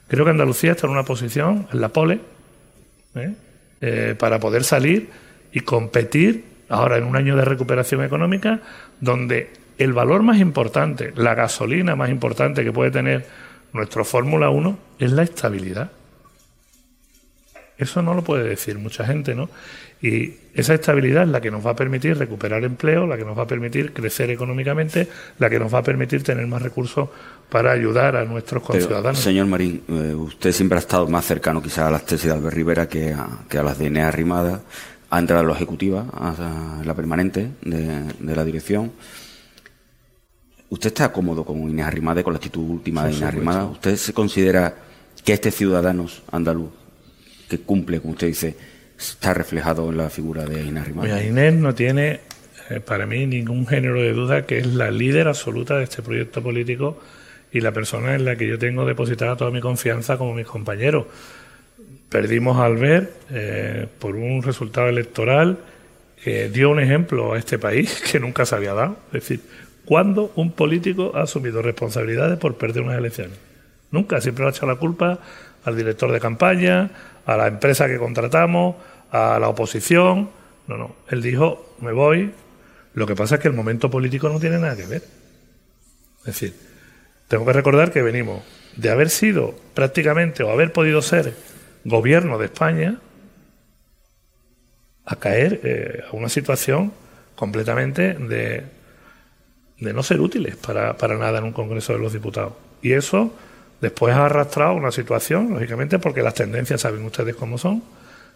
[0.07, 2.19] Creo que Andalucía está en una posición, en la pole,
[3.15, 3.33] ¿eh?
[3.81, 5.09] Eh, para poder salir
[5.51, 8.61] y competir ahora en un año de recuperación económica
[8.99, 13.25] donde el valor más importante, la gasolina más importante que puede tener
[13.73, 15.91] nuestro Fórmula 1 es la estabilidad.
[17.77, 19.49] Eso no lo puede decir mucha gente, ¿no?
[20.01, 23.37] Y esa estabilidad es la que nos va a permitir recuperar empleo, la que nos
[23.37, 25.07] va a permitir crecer económicamente,
[25.39, 27.09] la que nos va a permitir tener más recursos
[27.49, 29.19] para ayudar a nuestros conciudadanos.
[29.19, 32.55] señor Marín, eh, usted siempre ha estado más cercano quizás a las tesis de Albert
[32.55, 34.61] Rivera que a, que a las de Inés Arrimada,
[35.09, 38.91] ha entrado a la ejecutiva, a la permanente de, de la dirección.
[40.69, 43.65] ¿Usted está cómodo con Inés Arrimada y con la actitud última de Inés Arrimada?
[43.65, 44.75] ¿Usted se considera
[45.23, 46.69] que este ciudadano andaluz
[47.49, 48.55] que cumple, como usted dice,
[48.99, 51.07] está reflejado en la figura de Inés Arrimada?
[51.07, 52.19] Mira, Inés no tiene,
[52.69, 56.43] eh, para mí, ningún género de duda que es la líder absoluta de este proyecto
[56.43, 56.99] político
[57.51, 61.05] y la persona en la que yo tengo depositada toda mi confianza como mis compañeros.
[62.09, 65.57] Perdimos al ver eh, por un resultado electoral
[66.21, 68.97] que dio un ejemplo a este país que nunca se había dado.
[69.07, 69.41] Es decir,
[69.87, 73.39] ¿Cuándo un político ha asumido responsabilidades por perder unas elecciones?
[73.89, 75.19] Nunca, siempre le ha echado la culpa
[75.63, 76.91] al director de campaña,
[77.25, 78.75] a la empresa que contratamos,
[79.13, 80.29] a la oposición.
[80.67, 82.33] No, no, él dijo, me voy.
[82.95, 85.03] Lo que pasa es que el momento político no tiene nada que ver.
[86.19, 86.53] Es decir,
[87.29, 88.43] tengo que recordar que venimos
[88.75, 91.33] de haber sido prácticamente o haber podido ser
[91.85, 92.99] gobierno de España
[95.05, 96.91] a caer eh, a una situación
[97.37, 98.75] completamente de
[99.79, 102.53] de no ser útiles para, para nada en un Congreso de los Diputados.
[102.81, 103.33] Y eso
[103.81, 107.83] después ha arrastrado una situación, lógicamente, porque las tendencias saben ustedes cómo son.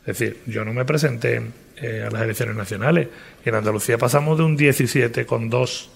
[0.01, 1.41] Es decir, yo no me presenté
[1.77, 3.07] eh, a las elecciones nacionales
[3.43, 5.87] en Andalucía pasamos de un 17,2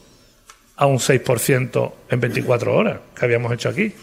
[0.78, 3.94] a un 6% en 24 horas que habíamos hecho aquí.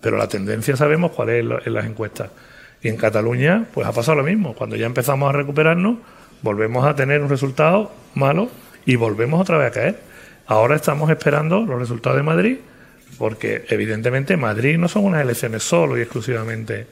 [0.00, 2.30] Pero la tendencia sabemos cuál es en las encuestas.
[2.82, 4.54] Y en Cataluña, pues ha pasado lo mismo.
[4.54, 5.98] Cuando ya empezamos a recuperarnos,
[6.42, 8.48] volvemos a tener un resultado malo
[8.88, 9.98] y volvemos otra vez a caer.
[10.46, 12.56] Ahora estamos esperando los resultados de Madrid,
[13.18, 16.86] porque evidentemente Madrid no son unas elecciones solo y exclusivamente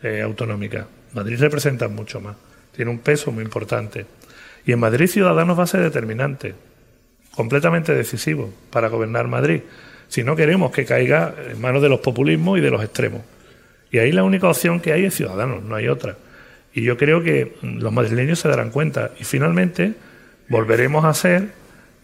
[0.00, 0.86] eh, autonómicas.
[1.12, 2.36] Madrid representa mucho más,
[2.70, 4.06] tiene un peso muy importante.
[4.64, 6.54] Y en Madrid Ciudadanos va a ser determinante,
[7.34, 9.62] completamente decisivo para gobernar Madrid,
[10.06, 13.22] si no queremos que caiga en manos de los populismos y de los extremos.
[13.90, 16.16] Y ahí la única opción que hay es Ciudadanos, no hay otra.
[16.72, 19.10] Y yo creo que los madrileños se darán cuenta.
[19.18, 19.94] Y finalmente
[20.50, 21.52] volveremos a ser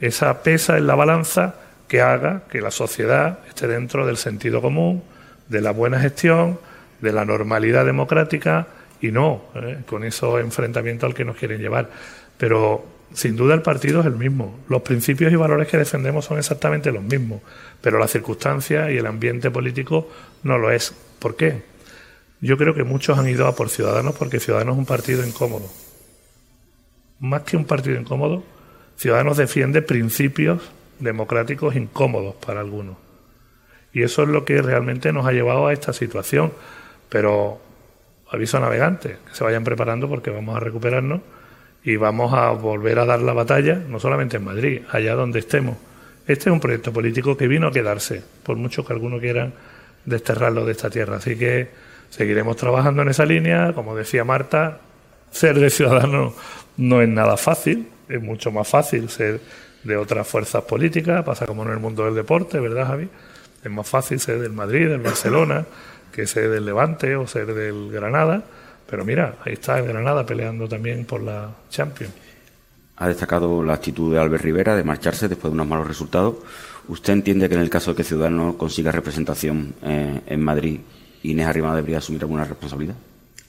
[0.00, 1.56] esa pesa en la balanza
[1.88, 5.02] que haga que la sociedad esté dentro del sentido común,
[5.48, 6.58] de la buena gestión,
[7.00, 8.68] de la normalidad democrática
[9.00, 9.78] y no ¿eh?
[9.86, 11.90] con esos enfrentamientos al que nos quieren llevar.
[12.38, 14.60] Pero sin duda el partido es el mismo.
[14.68, 17.42] Los principios y valores que defendemos son exactamente los mismos,
[17.80, 20.08] pero las circunstancias y el ambiente político
[20.42, 20.94] no lo es.
[21.18, 21.62] ¿Por qué?
[22.40, 25.68] Yo creo que muchos han ido a por Ciudadanos porque Ciudadanos es un partido incómodo.
[27.20, 28.42] Más que un partido incómodo,
[28.96, 30.62] Ciudadanos defiende principios
[30.98, 32.96] democráticos incómodos para algunos.
[33.92, 36.52] Y eso es lo que realmente nos ha llevado a esta situación.
[37.08, 37.60] Pero
[38.30, 41.20] aviso a navegantes, que se vayan preparando porque vamos a recuperarnos
[41.84, 45.76] y vamos a volver a dar la batalla, no solamente en Madrid, allá donde estemos.
[46.26, 49.54] Este es un proyecto político que vino a quedarse, por mucho que algunos quieran
[50.04, 51.18] desterrarlo de esta tierra.
[51.18, 51.68] Así que
[52.10, 53.72] seguiremos trabajando en esa línea.
[53.72, 54.80] Como decía Marta,
[55.30, 56.34] ser de ciudadano
[56.76, 59.40] no es nada fácil, es mucho más fácil ser
[59.84, 63.08] de otras fuerzas políticas, pasa como en el mundo del deporte, ¿verdad, Javi?
[63.62, 65.64] Es más fácil ser del Madrid, del Barcelona,
[66.12, 68.42] que ser del Levante o ser del Granada,
[68.88, 72.12] pero mira, ahí está el Granada peleando también por la Champions.
[72.96, 76.36] Ha destacado la actitud de Albert Rivera de marcharse después de unos malos resultados.
[76.88, 80.80] ¿Usted entiende que en el caso de que Ciudadanos consiga representación eh, en Madrid,
[81.22, 82.94] Inés Arriba debería asumir alguna responsabilidad?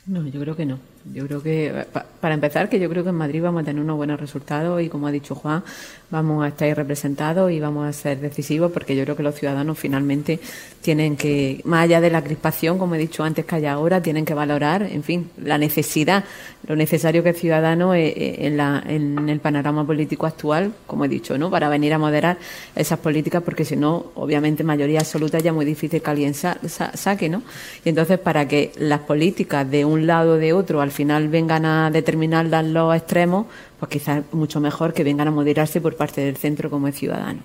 [0.07, 0.79] No, yo creo que no.
[1.13, 1.85] Yo creo que,
[2.19, 4.89] para empezar, que yo creo que en Madrid vamos a tener unos buenos resultados y,
[4.89, 5.63] como ha dicho Juan,
[6.09, 9.77] vamos a estar representados y vamos a ser decisivos porque yo creo que los ciudadanos
[9.77, 10.39] finalmente
[10.81, 14.25] tienen que, más allá de la crispación, como he dicho antes que haya ahora, tienen
[14.25, 16.23] que valorar, en fin, la necesidad,
[16.67, 21.05] lo necesario que es ciudadano eh, eh, en, la, en el panorama político actual, como
[21.05, 21.49] he dicho, ¿no?
[21.49, 22.37] Para venir a moderar
[22.75, 27.43] esas políticas porque si no, obviamente, mayoría absoluta ya muy difícil que alguien saque, ¿no?
[27.83, 31.63] Y entonces, para que las políticas de un lado o de otro al final vengan
[31.65, 33.45] a determinar los extremos,
[33.79, 37.41] pues quizás mucho mejor que vengan a moderarse por parte del centro como es ciudadano.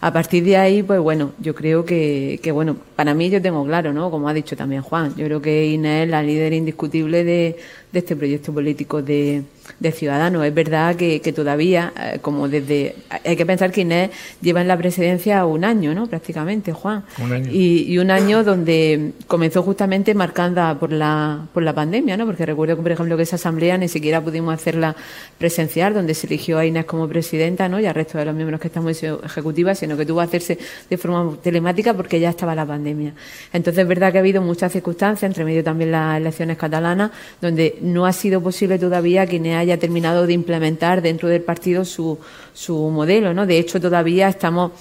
[0.00, 3.64] A partir de ahí, pues bueno, yo creo que, que, bueno, para mí yo tengo
[3.64, 4.10] claro, ¿no?
[4.10, 7.56] Como ha dicho también Juan, yo creo que Inés es la líder indiscutible de,
[7.92, 9.42] de este proyecto político de,
[9.78, 10.44] de Ciudadanos.
[10.44, 12.96] Es verdad que, que todavía, eh, como desde.
[13.24, 14.10] Hay que pensar que Inés
[14.40, 16.06] lleva en la presidencia un año, ¿no?
[16.06, 17.04] Prácticamente, Juan.
[17.22, 17.50] Un año.
[17.52, 22.26] Y, y, un año donde comenzó justamente marcada por la, por la pandemia, ¿no?
[22.26, 24.94] Porque recuerdo que, por ejemplo, que esa asamblea ni siquiera pudimos hacerla
[25.38, 27.80] presencial, donde se eligió a Inés como presidenta, ¿no?
[27.80, 30.58] Y al resto de los miembros que estamos en ejecutiva, sino que tuvo que hacerse
[30.88, 33.12] de forma telemática porque ya estaba la pandemia.
[33.52, 37.10] Entonces, es verdad que ha habido muchas circunstancias, entre medio también las elecciones catalanas,
[37.40, 41.84] donde no ha sido posible todavía que Inés haya terminado de implementar dentro del partido
[41.84, 42.18] su,
[42.52, 43.46] su modelo, ¿no?
[43.46, 44.72] De hecho, todavía estamos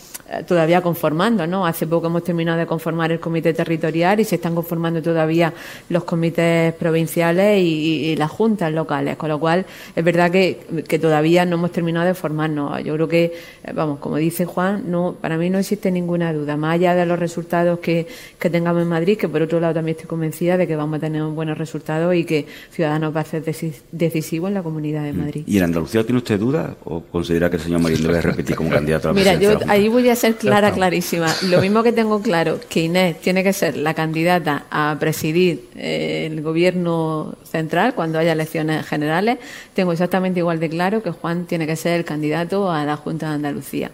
[0.46, 1.66] todavía conformando, ¿no?
[1.66, 5.54] Hace poco hemos terminado de conformar el comité territorial y se están conformando todavía
[5.90, 9.66] los comités provinciales y, y las juntas locales, con lo cual
[9.96, 12.84] es verdad que, que, todavía no hemos terminado de formarnos.
[12.84, 16.58] Yo creo que, eh, vamos, como dice Juan, no, para mí no existe ninguna duda,
[16.58, 18.08] más allá de los resultados que,
[18.38, 21.00] que tengamos en Madrid, que por otro lado también estoy convencida de que vamos a
[21.00, 23.44] tener buenos resultados y que Ciudadanos va a ser
[23.92, 25.44] decisivo en la Comunidad de Madrid.
[25.48, 28.70] ¿Y en Andalucía tiene usted duda o considera que el señor Marín debe repetir como
[28.70, 31.34] candidato a la Mira, yo ahí voy a ser clara, clarísima.
[31.44, 36.28] Lo mismo que tengo claro que Inés tiene que ser la candidata a presidir eh,
[36.30, 39.38] el gobierno central cuando haya elecciones generales,
[39.74, 43.30] tengo exactamente igual de claro que Juan tiene que ser el candidato a la Junta
[43.30, 43.92] de Andalucía.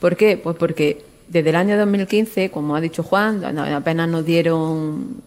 [0.00, 0.36] ¿Por qué?
[0.36, 5.22] Pues porque desde el año 2015, como ha dicho Juan, apenas nos dieron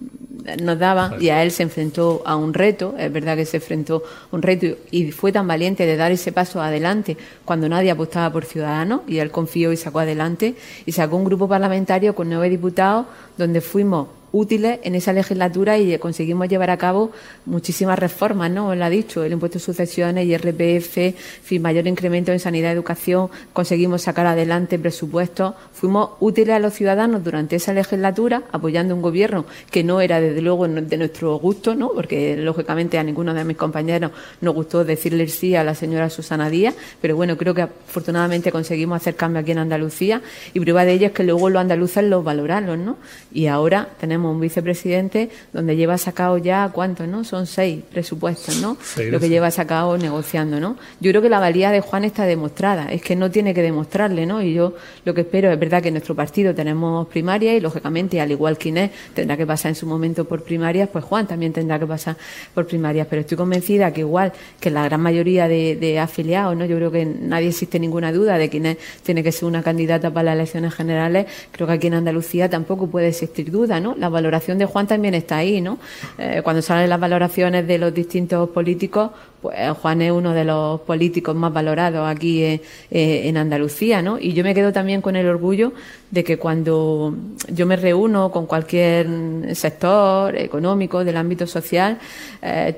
[0.62, 4.04] nos daba y a él se enfrentó a un reto, es verdad que se enfrentó
[4.32, 8.32] a un reto y fue tan valiente de dar ese paso adelante cuando nadie apostaba
[8.32, 12.50] por Ciudadanos y él confió y sacó adelante y sacó un grupo parlamentario con nueve
[12.50, 17.11] diputados donde fuimos útiles en esa legislatura y conseguimos llevar a cabo
[17.45, 18.75] muchísimas reformas, ¿no?
[18.75, 23.30] Lo ha dicho, el impuesto de sucesiones, IRPF, fin, mayor incremento en sanidad y educación,
[23.53, 29.45] conseguimos sacar adelante presupuestos, fuimos útiles a los ciudadanos durante esa legislatura, apoyando un gobierno
[29.71, 31.91] que no era desde luego de nuestro gusto, ¿no?
[31.93, 34.11] Porque lógicamente a ninguno de mis compañeros
[34.41, 38.97] nos gustó decirle sí a la señora Susana Díaz, pero bueno, creo que afortunadamente conseguimos
[38.97, 40.21] hacer cambio aquí en Andalucía
[40.53, 42.97] y prueba de ello es que luego los andaluces los valoraron, ¿no?
[43.32, 47.24] Y ahora tenemos un vicepresidente donde lleva sacado ya, ¿cuántos, no?
[47.24, 48.78] Son seis presupuestos, ¿no?
[48.82, 50.78] Seis, Lo que lleva sacado negociando, ¿no?
[50.99, 54.26] Yo creo que la valía de Juan está demostrada, es que no tiene que demostrarle,
[54.26, 54.41] ¿no?
[54.41, 54.74] Y yo
[55.05, 58.57] lo que espero, es verdad que en nuestro partido tenemos primarias y, lógicamente, al igual
[58.57, 61.86] que Inés tendrá que pasar en su momento por primarias, pues Juan también tendrá que
[61.86, 62.18] pasar
[62.53, 66.65] por primarias, pero estoy convencida que igual que la gran mayoría de, de afiliados, ¿no?
[66.65, 70.11] Yo creo que nadie existe ninguna duda de que Inés tiene que ser una candidata
[70.11, 73.95] para las elecciones generales, creo que aquí en Andalucía tampoco puede existir duda, ¿no?
[73.97, 75.80] La la valoración de Juan también está ahí, ¿no?
[76.18, 80.80] Eh, cuando salen las valoraciones de los distintos políticos, pues Juan es uno de los
[80.82, 84.18] políticos más valorados aquí eh, eh, en Andalucía, ¿no?
[84.18, 85.74] Y yo me quedo también con el orgullo
[86.10, 87.14] de que cuando
[87.49, 89.08] yo me reúno con cualquier
[89.53, 91.99] sector económico del ámbito social,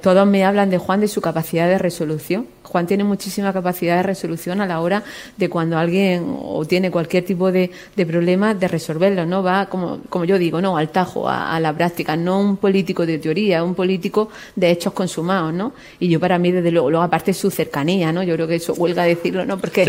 [0.02, 2.48] todos me hablan de Juan de su capacidad de resolución.
[2.70, 5.04] Juan tiene muchísima capacidad de resolución a la hora
[5.38, 9.44] de cuando alguien o tiene cualquier tipo de, de problema de resolverlo, ¿no?
[9.44, 10.78] Va, como, como yo digo, ¿no?
[10.78, 14.94] Al tajo, a, a la práctica, no un político de teoría, un político de hechos
[14.94, 15.74] consumados, ¿no?
[16.00, 18.24] Y yo para mí desde luego, luego aparte su cercanía, ¿no?
[18.24, 19.58] Yo creo que eso huelga decirlo, ¿no?
[19.58, 19.86] Porque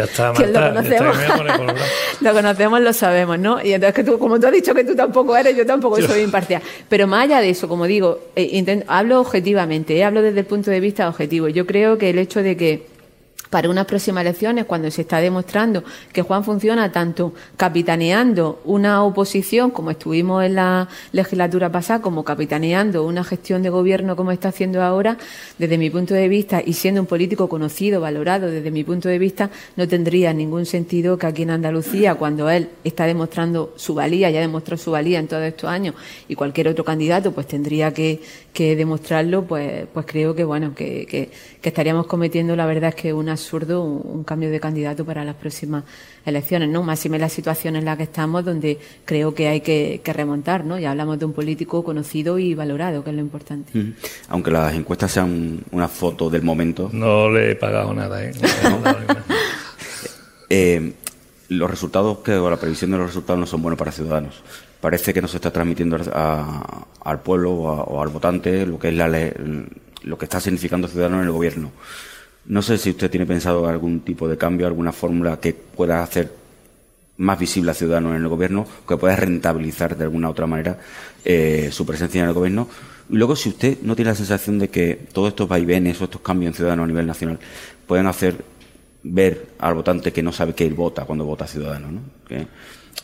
[0.47, 1.16] lo conocemos,
[2.20, 3.64] lo conocemos, lo sabemos, ¿no?
[3.64, 6.20] Y entonces que tú, como tú has dicho que tú tampoco eres, yo tampoco soy
[6.22, 6.62] imparcial.
[6.89, 10.47] Pero más allá de eso, como digo, eh, intent- hablo objetivamente, eh, hablo desde el
[10.47, 11.49] punto de vista objetivo.
[11.49, 12.70] Yo creo que el hecho de que
[13.51, 15.82] para unas próximas elecciones, cuando se está demostrando
[16.12, 23.05] que Juan funciona tanto capitaneando una oposición, como estuvimos en la legislatura pasada, como capitaneando
[23.05, 25.18] una gestión de gobierno como está haciendo ahora,
[25.59, 29.18] desde mi punto de vista, y siendo un político conocido, valorado, desde mi punto de
[29.18, 34.30] vista, no tendría ningún sentido que aquí en Andalucía, cuando él está demostrando su valía,
[34.30, 35.96] ya demostró su valía en todos estos años,
[36.28, 38.20] y cualquier otro candidato pues tendría que,
[38.53, 41.30] que demostrarlo, pues, pues creo que bueno, que,
[41.62, 45.84] estaríamos cometiendo la verdad es que un absurdo, un, cambio de candidato para las próximas
[46.24, 46.82] elecciones, ¿no?
[46.82, 50.12] Más si me la situación en la que estamos, donde creo que hay que, que
[50.12, 50.78] remontar, ¿no?
[50.78, 53.78] Ya hablamos de un político conocido y valorado, que es lo importante.
[53.78, 53.93] Ujú.
[54.28, 58.32] Aunque las encuestas sean una foto del momento, No le he pagado nada, ¿eh?
[58.64, 59.24] No nada.
[60.49, 60.93] eh,
[61.49, 64.43] los resultados que, o la previsión de los resultados no son buenos para ciudadanos.
[64.80, 68.78] Parece que no se está transmitiendo a- al pueblo o, a- o al votante lo
[68.78, 69.09] que es la
[70.03, 71.70] lo que está significando ciudadano en el gobierno.
[72.51, 76.32] No sé si usted tiene pensado algún tipo de cambio, alguna fórmula que pueda hacer
[77.18, 80.76] más visible a ciudadanos en el gobierno, que pueda rentabilizar de alguna otra manera
[81.24, 82.66] eh, su presencia en el gobierno.
[83.09, 86.22] Y luego, si usted no tiene la sensación de que todos estos vaivenes o estos
[86.22, 87.38] cambios en ciudadanos a nivel nacional
[87.86, 88.34] pueden hacer
[89.05, 92.01] ver al votante que no sabe que él vota cuando vota ciudadano, ¿no?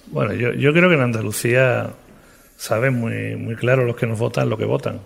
[0.09, 1.91] Bueno, yo, yo creo que en Andalucía
[2.57, 4.99] saben muy, muy claro los que nos votan lo que votan.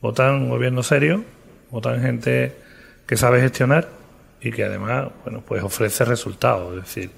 [0.00, 1.24] Votan un gobierno serio,
[1.72, 2.67] votan gente
[3.08, 3.88] que sabe gestionar
[4.40, 6.76] y que además, bueno, pues ofrece resultados.
[6.76, 7.10] Es decir,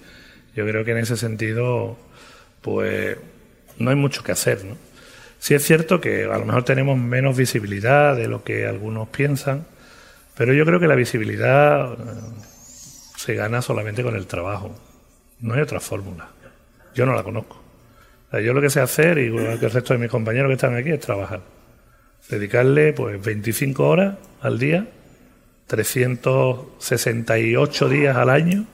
[0.54, 1.98] yo creo que en ese sentido,
[2.62, 3.18] pues
[3.76, 4.76] no hay mucho que hacer, ¿no?
[5.40, 9.66] Sí es cierto que a lo mejor tenemos menos visibilidad de lo que algunos piensan,
[10.36, 11.96] pero yo creo que la visibilidad eh,
[13.16, 14.78] se gana solamente con el trabajo.
[15.40, 16.28] No hay otra fórmula.
[16.94, 17.60] Yo no la conozco.
[18.32, 20.90] Yo lo que sé hacer, igual que el resto de mis compañeros que están aquí,
[20.90, 21.40] es trabajar.
[22.28, 24.86] Dedicarle pues 25 horas al día,
[25.70, 28.66] 368 días al año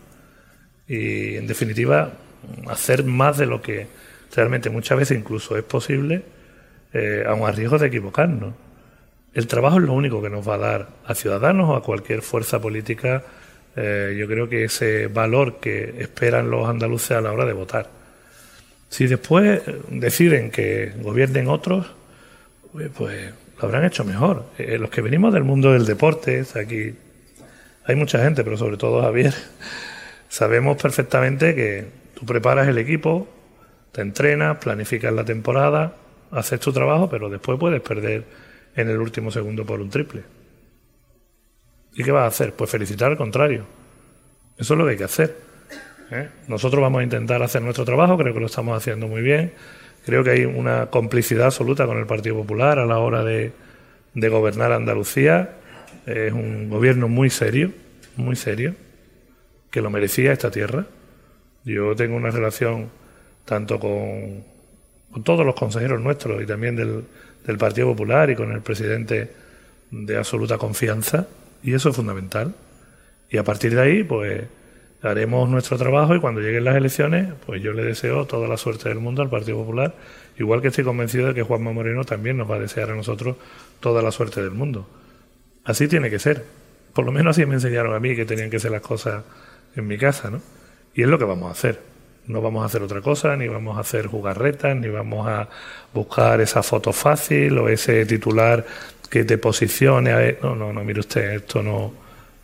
[0.88, 2.14] y, en definitiva,
[2.68, 3.86] hacer más de lo que
[4.34, 6.22] realmente muchas veces incluso es posible,
[6.94, 8.54] eh, aun a riesgo de equivocarnos.
[9.34, 12.22] El trabajo es lo único que nos va a dar a ciudadanos o a cualquier
[12.22, 13.24] fuerza política,
[13.76, 17.90] eh, yo creo que ese valor que esperan los andaluces a la hora de votar.
[18.88, 21.88] Si después deciden que gobiernen otros,
[22.72, 24.46] pues, pues lo habrán hecho mejor.
[24.58, 26.94] Eh, los que venimos del mundo del deporte, aquí
[27.84, 29.34] hay mucha gente, pero sobre todo Javier,
[30.28, 33.28] sabemos perfectamente que tú preparas el equipo,
[33.92, 35.96] te entrenas, planificas la temporada,
[36.30, 38.24] haces tu trabajo, pero después puedes perder
[38.74, 40.22] en el último segundo por un triple.
[41.94, 42.52] ¿Y qué vas a hacer?
[42.52, 43.64] Pues felicitar al contrario.
[44.58, 45.36] Eso es lo que hay que hacer.
[46.10, 46.28] ¿eh?
[46.46, 49.52] Nosotros vamos a intentar hacer nuestro trabajo, creo que lo estamos haciendo muy bien.
[50.06, 53.50] Creo que hay una complicidad absoluta con el Partido Popular a la hora de,
[54.14, 55.56] de gobernar Andalucía.
[56.06, 57.72] Es un gobierno muy serio,
[58.14, 58.76] muy serio,
[59.68, 60.86] que lo merecía esta tierra.
[61.64, 62.88] Yo tengo una relación
[63.44, 64.44] tanto con,
[65.10, 67.02] con todos los consejeros nuestros y también del,
[67.44, 69.32] del Partido Popular y con el presidente
[69.90, 71.26] de absoluta confianza,
[71.64, 72.54] y eso es fundamental.
[73.28, 74.44] Y a partir de ahí, pues
[75.06, 78.88] haremos nuestro trabajo y cuando lleguen las elecciones, pues yo le deseo toda la suerte
[78.88, 79.94] del mundo al Partido Popular,
[80.38, 83.36] igual que estoy convencido de que Juanma Moreno también nos va a desear a nosotros
[83.80, 84.88] toda la suerte del mundo.
[85.64, 86.44] Así tiene que ser.
[86.92, 89.24] Por lo menos así me enseñaron a mí que tenían que ser las cosas
[89.74, 90.40] en mi casa, ¿no?
[90.94, 91.80] Y es lo que vamos a hacer.
[92.26, 95.48] No vamos a hacer otra cosa, ni vamos a hacer jugarretas, ni vamos a
[95.92, 98.64] buscar esa foto fácil o ese titular
[99.10, 100.10] que te posicione.
[100.12, 100.36] A...
[100.42, 101.92] No, no, no, mire usted, esto no,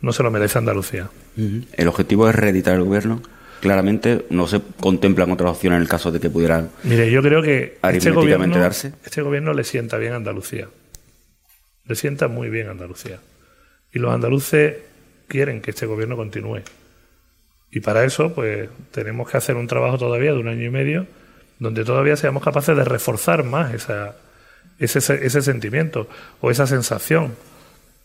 [0.03, 1.09] no se lo merece Andalucía.
[1.37, 3.21] El objetivo es reeditar el gobierno.
[3.61, 6.69] Claramente no se contemplan otras opciones en el caso de que pudieran.
[6.83, 8.91] Mire, yo creo que este gobierno, darse.
[9.05, 10.67] este gobierno le sienta bien a Andalucía.
[11.85, 13.21] Le sienta muy bien a Andalucía.
[13.93, 14.75] Y los andaluces
[15.29, 16.63] quieren que este gobierno continúe.
[17.71, 21.07] Y para eso, pues, tenemos que hacer un trabajo todavía de un año y medio
[21.59, 24.17] donde todavía seamos capaces de reforzar más esa,
[24.79, 26.09] ese, ese sentimiento
[26.41, 27.35] o esa sensación.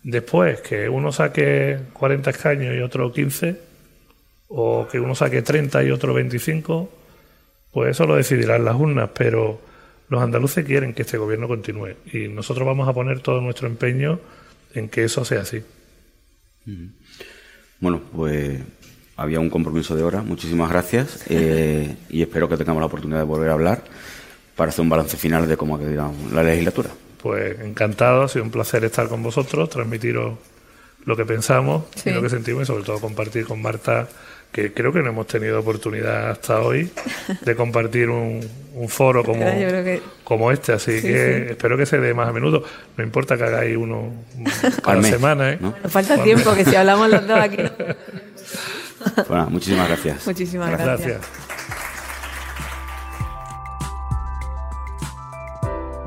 [0.03, 3.61] Después, que uno saque 40 escaños y otro 15,
[4.49, 6.91] o que uno saque 30 y otro 25,
[7.73, 9.61] pues eso lo decidirán las urnas, pero
[10.09, 14.21] los andaluces quieren que este gobierno continúe y nosotros vamos a poner todo nuestro empeño
[14.75, 15.63] en que eso sea así.
[17.81, 18.61] Bueno, pues
[19.17, 20.23] había un compromiso de hora.
[20.23, 23.85] Muchísimas gracias eh, y espero que tengamos la oportunidad de volver a hablar
[24.57, 26.91] para hacer un balance final de cómo ha quedado la legislatura.
[27.23, 30.39] Pues encantado, ha sido un placer estar con vosotros, transmitiros
[31.05, 34.09] lo que pensamos y lo que sentimos y sobre todo compartir con Marta
[34.53, 36.91] que creo que no hemos tenido oportunidad hasta hoy
[37.43, 38.41] de compartir un,
[38.89, 39.45] foro como,
[40.25, 42.63] como este, así que espero que se dé más a menudo.
[42.97, 44.13] No importa que hagáis uno
[44.83, 45.53] cada semana.
[45.53, 45.59] ¿eh?
[45.89, 47.59] Falta tiempo, que si hablamos los dos aquí.
[49.29, 50.27] bueno, muchísimas gracias.
[50.27, 51.09] Muchísimas gracias.
[51.09, 51.48] gracias.